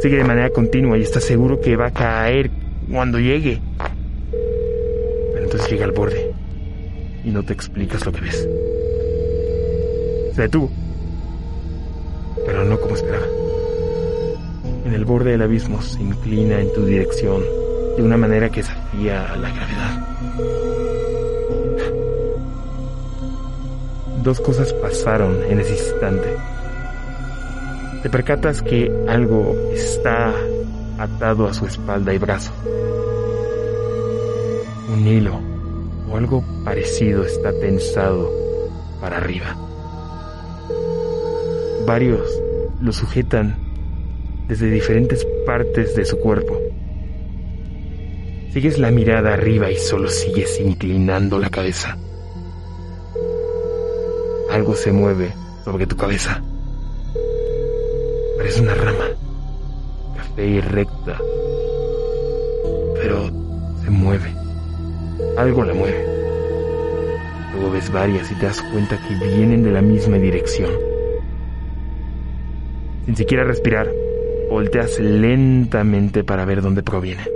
Sigue 0.00 0.18
de 0.18 0.24
manera 0.24 0.50
continua 0.50 0.98
y 0.98 1.02
estás 1.02 1.24
seguro 1.24 1.58
que 1.58 1.76
va 1.76 1.86
a 1.86 1.92
caer 1.92 2.50
cuando 2.92 3.18
llegue. 3.18 3.58
Pero 5.32 5.44
entonces 5.44 5.70
llega 5.70 5.86
al 5.86 5.92
borde 5.92 6.30
y 7.24 7.30
no 7.30 7.42
te 7.42 7.54
explicas 7.54 8.04
lo 8.04 8.12
que 8.12 8.20
ves. 8.20 8.46
Se 10.34 10.42
detuvo, 10.42 10.70
pero 12.44 12.66
no 12.66 12.78
como 12.78 12.96
esperaba. 12.96 13.26
En 14.84 14.92
el 14.92 15.06
borde 15.06 15.30
del 15.30 15.40
abismo 15.40 15.80
se 15.80 16.02
inclina 16.02 16.60
en 16.60 16.70
tu 16.74 16.84
dirección 16.84 17.42
de 17.96 18.02
una 18.02 18.18
manera 18.18 18.50
que 18.50 18.60
desafía 18.60 19.32
a 19.32 19.36
la 19.38 19.48
gravedad. 19.48 20.69
Dos 24.22 24.38
cosas 24.40 24.74
pasaron 24.74 25.42
en 25.48 25.60
ese 25.60 25.72
instante. 25.72 26.36
Te 28.02 28.10
percatas 28.10 28.60
que 28.60 28.92
algo 29.08 29.56
está 29.72 30.34
atado 30.98 31.46
a 31.46 31.54
su 31.54 31.64
espalda 31.64 32.12
y 32.12 32.18
brazo. 32.18 32.52
Un 34.92 35.06
hilo 35.06 35.40
o 36.10 36.16
algo 36.18 36.44
parecido 36.64 37.24
está 37.24 37.50
tensado 37.60 38.30
para 39.00 39.16
arriba. 39.16 39.56
Varios 41.86 42.42
lo 42.82 42.92
sujetan 42.92 43.56
desde 44.48 44.70
diferentes 44.70 45.26
partes 45.46 45.96
de 45.96 46.04
su 46.04 46.18
cuerpo. 46.18 46.60
Sigues 48.52 48.78
la 48.78 48.90
mirada 48.90 49.32
arriba 49.32 49.70
y 49.70 49.76
solo 49.76 50.08
sigues 50.08 50.60
inclinando 50.60 51.38
la 51.38 51.48
cabeza. 51.48 51.96
Algo 54.60 54.74
se 54.74 54.92
mueve 54.92 55.32
sobre 55.64 55.86
tu 55.86 55.96
cabeza. 55.96 56.42
Parece 58.36 58.60
una 58.60 58.74
rama, 58.74 59.06
café 60.14 60.46
y 60.46 60.60
recta, 60.60 61.18
pero 62.94 63.30
se 63.82 63.88
mueve. 63.88 64.34
Algo 65.38 65.64
la 65.64 65.72
mueve. 65.72 66.04
Luego 67.54 67.70
ves 67.70 67.90
varias 67.90 68.30
y 68.30 68.34
te 68.34 68.44
das 68.44 68.60
cuenta 68.60 68.98
que 69.08 69.14
vienen 69.28 69.62
de 69.62 69.70
la 69.70 69.80
misma 69.80 70.18
dirección. 70.18 70.70
Sin 73.06 73.16
siquiera 73.16 73.44
respirar, 73.44 73.90
volteas 74.50 75.00
lentamente 75.00 76.22
para 76.22 76.44
ver 76.44 76.60
dónde 76.60 76.82
proviene. 76.82 77.26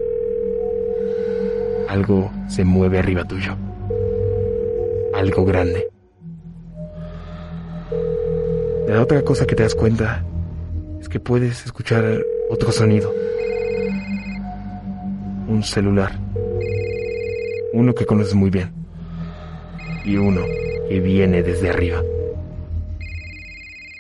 Algo 1.89 2.31
se 2.49 2.65
mueve 2.67 2.99
arriba 2.99 3.25
tuyo. 3.25 3.57
Algo 5.15 5.47
grande. 5.47 5.94
La 8.87 9.01
otra 9.01 9.23
cosa 9.23 9.47
que 9.47 9.55
te 9.55 9.63
das 9.63 9.75
cuenta 9.75 10.23
es 11.01 11.09
que 11.09 11.19
puedes 11.19 11.65
escuchar 11.65 12.23
otro 12.51 12.71
sonido. 12.71 13.15
Un 15.49 15.63
celular. 15.63 16.13
Uno 17.73 17.95
que 17.95 18.05
conoces 18.05 18.35
muy 18.35 18.51
bien. 18.51 18.73
Y 20.05 20.17
uno 20.17 20.43
que 20.89 21.01
viene 21.01 21.43
desde 21.43 21.71
arriba. 21.71 22.03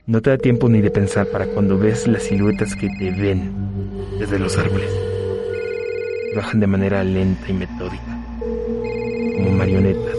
No 0.06 0.20
te 0.20 0.28
da 0.30 0.36
tiempo 0.36 0.68
ni 0.68 0.82
de 0.82 0.90
pensar 0.90 1.26
para 1.28 1.46
cuando 1.46 1.78
ves 1.78 2.06
las 2.06 2.24
siluetas 2.24 2.76
que 2.76 2.90
te 2.90 3.10
ven 3.10 3.52
desde 4.18 4.38
los 4.38 4.58
árboles. 4.58 4.90
Bajan 6.36 6.60
de 6.60 6.66
manera 6.66 7.02
lenta 7.02 7.48
y 7.48 7.54
metódica, 7.54 8.18
como 9.36 9.50
marionetas, 9.52 10.16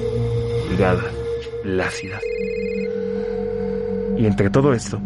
delgadas, 0.70 1.14
plácidas. 1.62 2.24
Y 4.18 4.26
entre 4.26 4.50
todo 4.50 4.74
esto, 4.74 5.00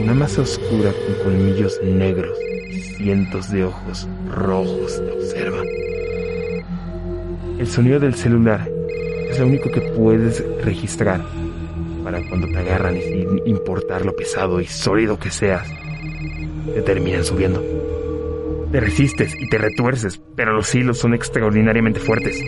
una 0.00 0.14
masa 0.14 0.42
oscura 0.42 0.92
con 0.92 1.24
colmillos 1.24 1.80
negros 1.82 2.36
y 2.70 2.78
cientos 2.80 3.50
de 3.50 3.64
ojos 3.64 4.08
rojos 4.30 5.02
te 5.02 5.10
observa. 5.10 5.62
El 7.58 7.66
sonido 7.66 7.98
del 7.98 8.14
celular 8.14 8.68
es 9.30 9.38
lo 9.38 9.46
único 9.46 9.70
que 9.70 9.80
puedes 9.80 10.44
registrar 10.62 11.22
para 12.04 12.22
cuando 12.28 12.46
te 12.48 12.58
agarran 12.58 12.96
y 12.96 13.02
sin 13.02 13.46
importar 13.46 14.04
lo 14.04 14.14
pesado 14.14 14.60
y 14.60 14.66
sólido 14.66 15.18
que 15.18 15.30
seas, 15.30 15.68
te 16.74 16.82
terminan 16.82 17.24
subiendo. 17.24 17.62
Te 18.70 18.80
resistes 18.80 19.34
y 19.38 19.48
te 19.48 19.58
retuerces, 19.58 20.20
pero 20.36 20.52
los 20.52 20.74
hilos 20.74 20.98
son 20.98 21.14
extraordinariamente 21.14 22.00
fuertes. 22.00 22.38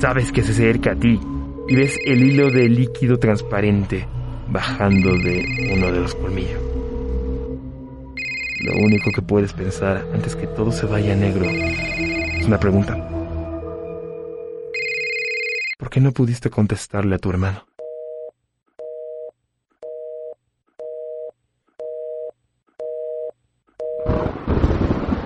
Sabes 0.00 0.32
que 0.32 0.42
se 0.42 0.52
acerca 0.52 0.92
a 0.92 0.96
ti 0.96 1.20
y 1.68 1.76
ves 1.76 1.98
el 2.04 2.22
hilo 2.22 2.50
de 2.50 2.68
líquido 2.68 3.18
transparente 3.18 4.06
bajando 4.48 5.16
de 5.18 5.70
uno 5.72 5.92
de 5.92 6.00
los 6.00 6.14
colmillos. 6.14 6.60
Lo 8.64 8.76
único 8.78 9.10
que 9.12 9.22
puedes 9.22 9.52
pensar 9.52 10.06
antes 10.14 10.34
que 10.36 10.46
todo 10.46 10.72
se 10.72 10.86
vaya 10.86 11.14
negro 11.14 11.44
es 11.44 12.46
una 12.46 12.58
pregunta. 12.58 12.96
¿Por 15.78 15.90
qué 15.90 16.00
no 16.00 16.12
pudiste 16.12 16.48
contestarle 16.50 17.16
a 17.16 17.18
tu 17.18 17.30
hermano? 17.30 17.66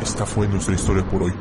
Esta 0.02 0.26
fue 0.26 0.48
nuestra 0.48 0.74
historia 0.74 1.04
por 1.04 1.22
hoy. 1.22 1.32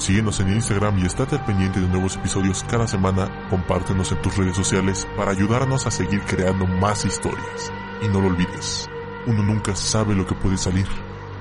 Síguenos 0.00 0.40
en 0.40 0.48
Instagram 0.54 0.98
y 0.98 1.04
estate 1.04 1.36
al 1.36 1.44
pendiente 1.44 1.78
de 1.78 1.86
nuevos 1.86 2.16
episodios 2.16 2.64
cada 2.64 2.88
semana. 2.88 3.30
Compártenos 3.50 4.10
en 4.12 4.22
tus 4.22 4.34
redes 4.34 4.56
sociales 4.56 5.06
para 5.14 5.30
ayudarnos 5.30 5.86
a 5.86 5.90
seguir 5.90 6.22
creando 6.22 6.66
más 6.66 7.04
historias. 7.04 7.70
Y 8.02 8.08
no 8.08 8.22
lo 8.22 8.28
olvides, 8.28 8.88
uno 9.26 9.42
nunca 9.42 9.76
sabe 9.76 10.14
lo 10.14 10.26
que 10.26 10.34
puede 10.34 10.56
salir 10.56 10.86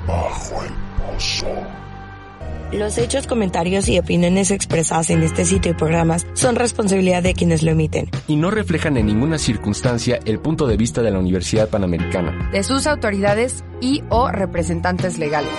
bajo 0.05 0.61
el 0.61 0.73
pozo. 0.97 1.47
Los 2.73 2.97
hechos, 2.97 3.27
comentarios 3.27 3.87
y 3.87 3.97
opiniones 3.97 4.51
expresadas 4.51 5.09
en 5.09 5.23
este 5.23 5.45
sitio 5.45 5.71
y 5.71 5.75
programas 5.75 6.27
son 6.33 6.55
responsabilidad 6.55 7.23
de 7.23 7.33
quienes 7.33 7.63
lo 7.63 7.71
emiten. 7.71 8.09
y 8.27 8.35
no 8.35 8.51
reflejan 8.51 8.97
en 8.97 9.05
ninguna 9.05 9.37
circunstancia 9.37 10.19
el 10.25 10.39
punto 10.39 10.67
de 10.67 10.75
vista 10.75 11.01
de 11.01 11.11
la 11.11 11.19
Universidad 11.19 11.69
Panamericana. 11.69 12.49
de 12.51 12.63
sus 12.63 12.87
autoridades 12.87 13.63
y 13.79 14.03
o 14.09 14.29
representantes 14.29 15.17
legales. 15.17 15.49